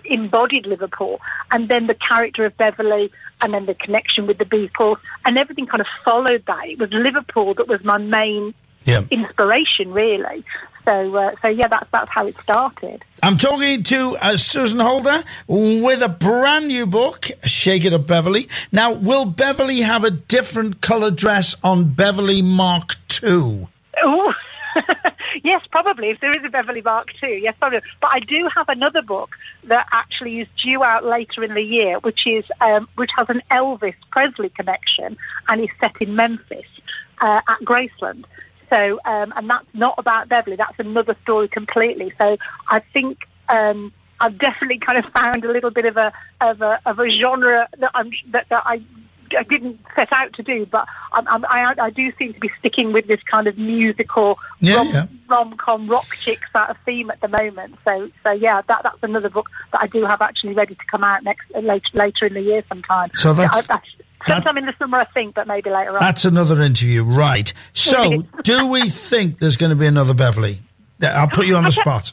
embodied 0.04 0.66
Liverpool. 0.66 1.20
And 1.50 1.68
then 1.68 1.86
the 1.86 1.94
character 1.94 2.44
of 2.44 2.56
Beverley 2.56 3.10
and 3.40 3.52
then 3.52 3.66
the 3.66 3.74
connection 3.74 4.26
with 4.26 4.38
the 4.38 4.44
Beatles 4.44 4.98
and 5.24 5.36
everything 5.38 5.66
kind 5.66 5.80
of 5.80 5.86
followed 6.04 6.44
that. 6.46 6.68
It 6.68 6.78
was 6.78 6.92
Liverpool 6.92 7.54
that 7.54 7.66
was 7.68 7.82
my 7.84 7.98
main 7.98 8.54
yeah. 8.88 9.04
inspiration, 9.10 9.92
really. 9.92 10.44
So 10.84 11.14
uh, 11.16 11.34
so 11.42 11.48
yeah, 11.48 11.68
that's 11.68 11.90
that's 11.90 12.10
how 12.10 12.26
it 12.26 12.34
started. 12.42 13.04
I'm 13.22 13.36
talking 13.36 13.82
to 13.82 14.16
uh, 14.16 14.36
Susan 14.38 14.80
Holder 14.80 15.22
with 15.46 16.02
a 16.02 16.08
brand 16.08 16.68
new 16.68 16.86
book, 16.86 17.30
Shake 17.44 17.84
It 17.84 17.92
Up 17.92 18.06
Beverley. 18.06 18.48
Now, 18.72 18.92
will 18.94 19.26
Beverley 19.26 19.80
have 19.80 20.04
a 20.04 20.10
different 20.10 20.80
colour 20.80 21.10
dress 21.10 21.54
on 21.62 21.92
Beverley 21.92 22.40
Mark 22.40 22.96
II? 23.22 23.68
Oh, 24.02 24.34
yes, 25.44 25.62
probably. 25.70 26.08
If 26.08 26.20
there 26.20 26.30
is 26.30 26.42
a 26.44 26.48
Beverley 26.48 26.80
Mark 26.80 27.12
too, 27.20 27.26
yes, 27.26 27.54
probably. 27.58 27.80
But 28.00 28.10
I 28.12 28.20
do 28.20 28.48
have 28.54 28.70
another 28.70 29.02
book 29.02 29.36
that 29.64 29.86
actually 29.92 30.40
is 30.40 30.48
due 30.62 30.82
out 30.82 31.04
later 31.04 31.44
in 31.44 31.52
the 31.52 31.62
year, 31.62 31.98
which 31.98 32.26
is 32.26 32.44
um, 32.62 32.88
which 32.94 33.10
has 33.16 33.28
an 33.28 33.42
Elvis 33.50 33.94
Presley 34.10 34.48
connection 34.48 35.18
and 35.48 35.60
is 35.60 35.70
set 35.80 36.00
in 36.00 36.16
Memphis 36.16 36.66
uh, 37.20 37.42
at 37.46 37.58
Graceland. 37.60 38.24
So, 38.70 39.00
um, 39.04 39.32
and 39.36 39.48
that's 39.48 39.66
not 39.74 39.94
about 39.98 40.28
Beverley. 40.28 40.56
That's 40.56 40.78
another 40.78 41.16
story 41.22 41.48
completely. 41.48 42.12
So, 42.18 42.36
I 42.68 42.80
think. 42.80 43.18
Um, 43.48 43.92
I've 44.20 44.36
definitely 44.36 44.78
kind 44.78 44.98
of 44.98 45.06
found 45.14 45.44
a 45.44 45.52
little 45.52 45.70
bit 45.70 45.84
of 45.84 45.96
a 45.96 46.12
of 46.40 46.60
a, 46.60 46.80
of 46.84 46.98
a 46.98 47.08
genre 47.08 47.68
that 47.78 47.92
I'm 47.94 48.10
that, 48.32 48.48
that 48.48 48.64
I 48.66 48.82
I 49.36 49.42
didn't 49.42 49.80
set 49.94 50.12
out 50.12 50.32
to 50.34 50.42
do, 50.42 50.66
but 50.66 50.88
I'm, 51.12 51.26
I'm, 51.28 51.44
I, 51.46 51.74
I 51.78 51.90
do 51.90 52.12
seem 52.18 52.34
to 52.34 52.40
be 52.40 52.50
sticking 52.58 52.92
with 52.92 53.06
this 53.06 53.22
kind 53.24 53.46
of 53.46 53.58
musical 53.58 54.38
Yeah, 54.60 54.76
rom, 54.76 54.88
yeah. 54.88 55.06
rom-com 55.28 55.88
rock 55.88 56.14
chick 56.16 56.40
sort 56.52 56.70
of 56.70 56.76
theme 56.84 57.10
at 57.10 57.20
the 57.20 57.28
moment. 57.28 57.76
So, 57.84 58.10
so 58.22 58.30
yeah, 58.32 58.62
that 58.66 58.82
that's 58.82 59.02
another 59.02 59.28
book 59.28 59.50
that 59.72 59.82
I 59.82 59.86
do 59.86 60.04
have 60.04 60.22
actually 60.22 60.54
ready 60.54 60.74
to 60.74 60.84
come 60.86 61.04
out 61.04 61.24
next 61.24 61.50
later 61.54 61.88
later 61.94 62.26
in 62.26 62.34
the 62.34 62.42
year 62.42 62.64
sometime. 62.68 63.10
So 63.14 63.32
that's- 63.34 63.64
I, 63.64 63.74
that's 63.74 63.88
sometime 64.26 64.58
in 64.58 64.66
the 64.66 64.74
summer, 64.78 64.98
I 64.98 65.04
think, 65.04 65.34
but 65.34 65.46
maybe 65.46 65.70
later 65.70 65.90
on. 65.90 66.00
That's 66.00 66.24
another 66.24 66.62
interview, 66.62 67.04
right? 67.04 67.52
So, 67.72 68.22
do 68.42 68.66
we 68.66 68.88
think 68.88 69.38
there's 69.38 69.56
going 69.56 69.70
to 69.70 69.76
be 69.76 69.86
another 69.86 70.14
Beverley? 70.14 70.60
I'll 71.02 71.28
put 71.28 71.46
you 71.46 71.56
on 71.56 71.64
the 71.64 71.72
spot. 71.72 72.12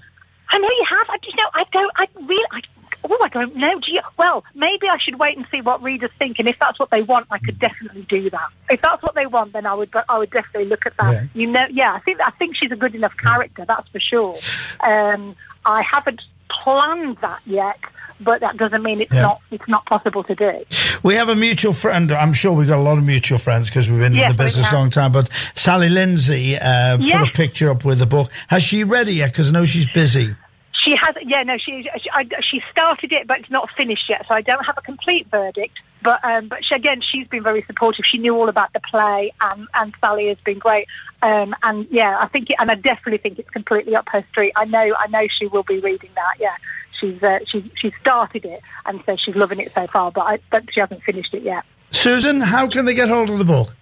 I 0.50 0.58
know 0.60 0.68
you 0.68 0.86
have. 0.90 1.10
I 1.10 1.18
just 1.18 1.36
know. 1.36 1.50
I 1.54 1.66
don't. 1.72 1.92
I 1.96 2.08
really. 2.22 2.48
I, 2.52 2.62
oh, 3.04 3.18
I 3.22 3.30
don't 3.30 3.56
know. 3.56 3.80
Do 3.80 3.92
you? 3.92 4.02
Well, 4.18 4.44
maybe 4.54 4.88
I 4.88 4.98
should 4.98 5.18
wait 5.20 5.38
and 5.38 5.48
see 5.50 5.62
what 5.62 5.82
readers 5.82 6.12
think, 6.20 6.38
and 6.40 6.48
if 6.48 6.58
that's 6.60 6.80
what 6.80 6.92
they 6.92 7.02
want, 7.02 7.28
I 7.32 7.40
could 7.40 7.58
definitely 7.60 8.04
do 8.04 8.30
that. 8.30 8.50
If 8.70 8.82
that's 8.82 9.02
what 9.02 9.16
they 9.16 9.26
want, 9.26 9.54
then 9.54 9.66
I 9.66 9.74
would. 9.74 9.90
I 10.08 10.20
would 10.20 10.30
definitely 10.30 10.70
look 10.70 10.86
at 10.86 10.96
that. 10.98 11.14
Yeah. 11.14 11.24
You 11.34 11.48
know, 11.48 11.66
yeah. 11.72 11.94
I 11.94 12.00
think. 12.00 12.20
I 12.22 12.30
think 12.32 12.56
she's 12.56 12.72
a 12.72 12.76
good 12.76 12.94
enough 12.94 13.18
character. 13.18 13.66
That's 13.66 13.90
for 13.90 14.00
sure. 14.00 14.38
Um, 14.82 15.36
I 15.66 15.82
haven't 15.82 16.22
planned 16.50 17.18
that 17.22 17.40
yet, 17.46 17.78
but 18.20 18.42
that 18.42 18.58
doesn't 18.58 18.82
mean 18.84 19.02
it's 19.02 19.14
Yeah. 19.14 19.22
not. 19.24 19.42
It's 19.52 19.68
not 19.68 19.86
possible 19.86 20.24
to 20.24 20.36
do. 20.36 20.64
We 21.04 21.16
have 21.16 21.30
a 21.30 21.36
mutual 21.36 21.74
friend. 21.74 22.12
I'm 22.12 22.34
sure 22.34 22.54
we've 22.54 22.68
got 22.68 22.80
a 22.80 22.82
lot 22.82 22.98
of 22.98 23.06
mutual 23.06 23.38
friends 23.38 23.70
because 23.70 23.90
we've 23.90 24.00
been 24.00 24.14
Yes, 24.14 24.32
in 24.32 24.38
the 24.38 24.44
business 24.44 24.72
a 24.72 24.76
long 24.76 24.90
time. 24.90 25.12
But 25.12 25.30
Sally 25.54 25.90
Lindsay 25.90 26.58
uh, 26.58 26.98
put 26.98 27.30
a 27.30 27.32
picture 27.34 27.70
up 27.70 27.84
with 27.86 28.00
the 28.00 28.06
book. 28.06 28.32
Has 28.48 28.64
she 28.64 28.84
read 28.84 29.08
it 29.08 29.14
yet? 29.14 29.32
Because 29.32 29.50
I 29.50 29.54
know 29.54 29.66
she's 29.66 29.90
busy. 29.92 30.36
She 30.84 30.96
has, 30.96 31.16
yeah, 31.26 31.42
no, 31.44 31.58
she 31.58 31.90
she, 32.02 32.10
I, 32.12 32.28
she 32.42 32.62
started 32.72 33.12
it, 33.12 33.26
but 33.28 33.40
it's 33.40 33.50
not 33.50 33.70
finished 33.76 34.08
yet, 34.08 34.26
so 34.28 34.36
I 34.36 34.42
don't 34.42 34.64
have 34.66 34.78
a 34.78 34.82
complete 34.82 35.26
verdict. 35.32 35.78
But 36.06 36.24
um, 36.24 36.50
but 36.50 36.64
she, 36.64 36.76
again, 36.76 37.02
she's 37.02 37.28
been 37.28 37.42
very 37.42 37.64
supportive. 37.64 38.06
She 38.06 38.20
knew 38.20 38.36
all 38.36 38.48
about 38.48 38.72
the 38.74 38.80
play, 38.80 39.34
and 39.42 39.68
and 39.74 39.92
Sally 40.00 40.28
has 40.28 40.38
been 40.46 40.60
great. 40.60 40.88
Um, 41.24 41.56
and 41.64 41.88
yeah, 41.90 42.20
I 42.22 42.28
think, 42.28 42.52
it, 42.52 42.58
and 42.60 42.70
I 42.70 42.76
definitely 42.76 43.18
think 43.18 43.40
it's 43.40 43.50
completely 43.50 43.96
up 43.96 44.08
her 44.10 44.24
street. 44.30 44.54
I 44.56 44.66
know, 44.66 44.94
I 45.00 45.08
know 45.08 45.28
she 45.28 45.48
will 45.48 45.64
be 45.64 45.80
reading 45.80 46.12
that. 46.14 46.36
Yeah, 46.40 46.56
she's 47.00 47.24
uh, 47.24 47.40
she's 47.48 47.64
she's 47.74 47.94
started 48.00 48.46
it, 48.46 48.62
and 48.86 49.02
so 49.08 49.16
she's 49.16 49.36
loving 49.36 49.60
it 49.60 49.74
so 49.74 49.88
far. 49.88 50.12
But 50.12 50.22
I, 50.22 50.40
but 50.52 50.72
she 50.72 50.80
hasn't 50.80 51.02
finished 51.02 51.34
it 51.34 51.42
yet. 51.42 51.66
Susan, 51.90 52.40
how 52.40 52.68
can 52.68 52.86
they 52.86 52.94
get 52.94 53.10
hold 53.10 53.32
of 53.32 53.40
the 53.40 53.46
book? 53.46 53.76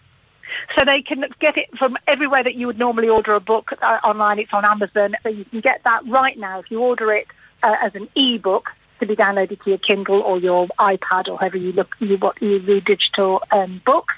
So 0.77 0.85
they 0.85 1.01
can 1.01 1.25
get 1.41 1.57
it 1.57 1.77
from 1.77 1.97
everywhere 2.07 2.41
that 2.41 2.55
you 2.55 2.67
would 2.67 2.79
normally 2.79 3.09
order 3.09 3.33
a 3.33 3.41
book 3.41 3.73
uh, 3.81 3.99
online. 4.01 4.39
It's 4.39 4.53
on 4.53 4.63
Amazon. 4.63 5.17
So 5.23 5.29
you 5.29 5.43
can 5.43 5.59
get 5.59 5.83
that 5.83 6.07
right 6.07 6.37
now 6.37 6.59
if 6.59 6.71
you 6.71 6.79
order 6.79 7.11
it 7.11 7.27
uh, 7.63 7.75
as 7.81 7.95
an 7.95 8.07
e-book 8.15 8.69
to 9.07 9.15
be 9.15 9.21
downloaded 9.21 9.61
to 9.63 9.69
your 9.69 9.79
Kindle 9.79 10.21
or 10.21 10.37
your 10.37 10.67
iPad 10.79 11.27
or 11.27 11.37
however 11.37 11.57
you 11.57 11.71
look 11.71 11.95
you 11.99 12.17
what 12.17 12.41
you 12.41 12.59
read 12.59 12.85
digital 12.85 13.43
um, 13.51 13.81
books. 13.85 14.15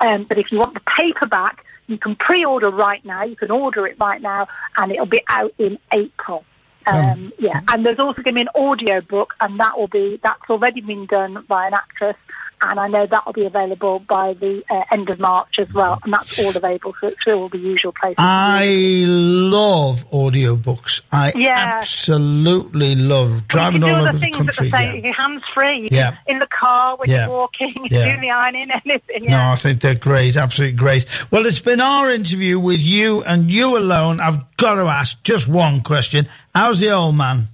Um, 0.00 0.24
but 0.24 0.38
if 0.38 0.50
you 0.50 0.58
want 0.58 0.74
the 0.74 0.80
paperback, 0.80 1.64
you 1.86 1.98
can 1.98 2.16
pre-order 2.16 2.70
right 2.70 3.04
now. 3.04 3.22
You 3.22 3.36
can 3.36 3.50
order 3.50 3.86
it 3.86 3.96
right 4.00 4.20
now, 4.20 4.48
and 4.76 4.90
it'll 4.92 5.06
be 5.06 5.22
out 5.28 5.54
in 5.58 5.78
April. 5.92 6.44
Um, 6.86 7.32
yeah, 7.38 7.60
and 7.68 7.86
there's 7.86 8.00
also 8.00 8.22
going 8.22 8.34
to 8.34 8.38
be 8.38 8.40
an 8.40 8.48
audio 8.54 9.00
book, 9.00 9.34
and 9.40 9.60
that 9.60 9.78
will 9.78 9.88
be 9.88 10.18
that's 10.22 10.50
already 10.50 10.80
been 10.80 11.06
done 11.06 11.44
by 11.46 11.68
an 11.68 11.74
actress, 11.74 12.16
and 12.62 12.78
I 12.80 12.88
know 12.88 13.06
that 13.06 13.26
will 13.26 13.32
be 13.32 13.44
available 13.44 13.98
by 13.98 14.34
the 14.34 14.62
uh, 14.70 14.84
end 14.90 15.10
of 15.10 15.18
March 15.18 15.58
as 15.58 15.72
well, 15.72 15.98
and 16.04 16.12
that's 16.12 16.38
all 16.42 16.56
available 16.56 16.94
through, 16.98 17.14
through 17.22 17.34
all 17.34 17.48
the 17.48 17.58
usual 17.58 17.92
places. 17.92 18.16
I 18.18 19.04
love 19.06 20.08
audiobooks. 20.10 21.02
I 21.10 21.32
Yeah. 21.34 21.54
absolutely 21.78 22.94
love 22.94 23.48
driving 23.48 23.82
all 23.82 24.06
over 24.08 24.16
the 24.18 24.30
country. 24.30 24.46
the 24.46 24.52
same, 24.52 24.72
yeah. 24.72 24.92
you're 25.02 25.12
hands 25.12 25.42
free. 25.52 25.88
Yeah. 25.90 26.16
In 26.26 26.38
the 26.38 26.46
car 26.46 26.96
when 26.96 27.10
Yeah. 27.10 27.26
you're 27.26 27.36
walking, 27.36 27.74
Yeah. 27.90 28.04
doing 28.06 28.20
the 28.20 28.30
ironing, 28.30 28.68
anything. 28.84 29.26
No, 29.26 29.50
I 29.50 29.56
think 29.56 29.80
they're 29.80 29.94
great, 29.94 30.36
absolutely 30.36 30.76
great. 30.78 31.06
Well, 31.30 31.46
it's 31.46 31.60
been 31.60 31.80
our 31.80 32.10
interview 32.10 32.58
with 32.58 32.80
you 32.80 33.22
and 33.24 33.50
you 33.50 33.76
alone. 33.76 34.20
I've 34.20 34.56
got 34.56 34.74
to 34.74 34.82
ask 34.82 35.22
just 35.22 35.48
one 35.48 35.80
question. 35.82 36.28
How's 36.54 36.80
the 36.80 36.90
old 36.90 37.16
man? 37.16 37.48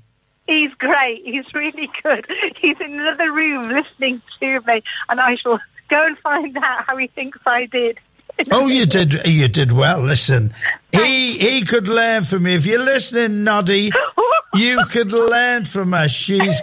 He's 0.49 0.73
great. 0.75 1.23
He's 1.27 1.53
really 1.53 1.91
good. 2.03 2.27
He's 2.57 2.81
in 2.81 2.95
another 2.95 3.31
room 3.31 3.69
listening 3.69 4.23
to 4.41 4.61
me, 4.67 4.83
and 5.11 5.21
I 5.21 5.37
shall 5.37 5.61
go 5.91 6.07
and 6.07 6.19
find 6.19 6.57
out 6.57 6.87
how 6.87 6.97
he 6.97 7.07
thinks 7.09 7.39
I 7.47 7.67
did. 7.67 8.01
Oh, 8.53 8.69
you 8.69 8.87
did. 8.87 9.27
You 9.27 9.49
did 9.49 9.73
well. 9.73 10.01
Listen, 10.01 10.55
he 10.93 11.37
he 11.39 11.65
could 11.65 11.89
learn 11.89 12.23
from 12.23 12.47
you. 12.47 12.53
If 12.53 12.67
you're 12.67 12.79
listening, 12.79 13.43
Noddy, 13.43 13.91
you 14.55 14.85
could 14.91 15.11
learn 15.11 15.65
from 15.65 15.91
her. 15.91 16.09
She's 16.09 16.63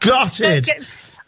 got 0.00 0.38
it. 0.40 0.68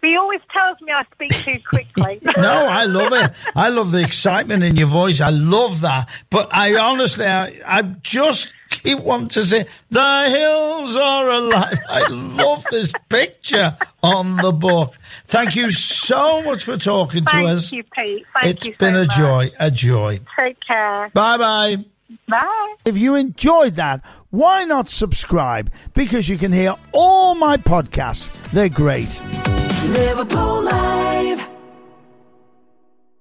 He 0.02 0.14
always 0.18 0.42
tells 0.52 0.78
me 0.82 0.92
I 0.92 1.02
speak 1.14 1.30
too 1.30 1.58
quickly. 1.66 2.20
No, 2.22 2.66
I 2.66 2.84
love 2.84 3.14
it. 3.14 3.32
I 3.54 3.70
love 3.70 3.90
the 3.90 4.04
excitement 4.04 4.62
in 4.62 4.76
your 4.76 4.88
voice. 4.88 5.22
I 5.22 5.30
love 5.30 5.80
that. 5.80 6.10
But 6.28 6.50
I 6.52 6.76
honestly, 6.76 7.24
I, 7.24 7.58
I 7.66 7.80
just 7.80 8.52
keep 8.82 9.00
wanting 9.00 9.28
to 9.28 9.42
say, 9.44 9.66
the 9.90 10.28
hills 10.28 10.96
are 10.96 11.28
alive. 11.28 11.78
I 11.88 12.06
love 12.08 12.64
this 12.70 12.92
picture 13.08 13.76
on 14.02 14.36
the 14.36 14.52
book. 14.52 14.94
Thank 15.26 15.56
you 15.56 15.70
so 15.70 16.42
much 16.42 16.64
for 16.64 16.76
talking 16.76 17.24
to 17.24 17.30
us. 17.30 17.32
Thank 17.32 17.48
us. 17.48 17.72
you, 17.72 17.82
Pete. 17.84 18.26
Thank 18.34 18.56
It's 18.56 18.66
you 18.66 18.72
so 18.72 18.78
been 18.78 18.94
a 18.96 19.04
much. 19.04 19.16
joy, 19.16 19.50
a 19.58 19.70
joy. 19.70 20.20
Take 20.38 20.58
care. 20.66 21.10
Bye 21.14 21.36
bye. 21.36 21.84
Bye. 22.28 22.74
If 22.84 22.96
you 22.96 23.14
enjoyed 23.16 23.74
that, 23.74 24.00
why 24.30 24.64
not 24.64 24.88
subscribe? 24.88 25.72
Because 25.94 26.28
you 26.28 26.38
can 26.38 26.52
hear 26.52 26.74
all 26.92 27.34
my 27.34 27.56
podcasts. 27.56 28.32
They're 28.52 28.68
great. 28.68 29.20
Liverpool 29.92 30.62
Live. 30.64 31.55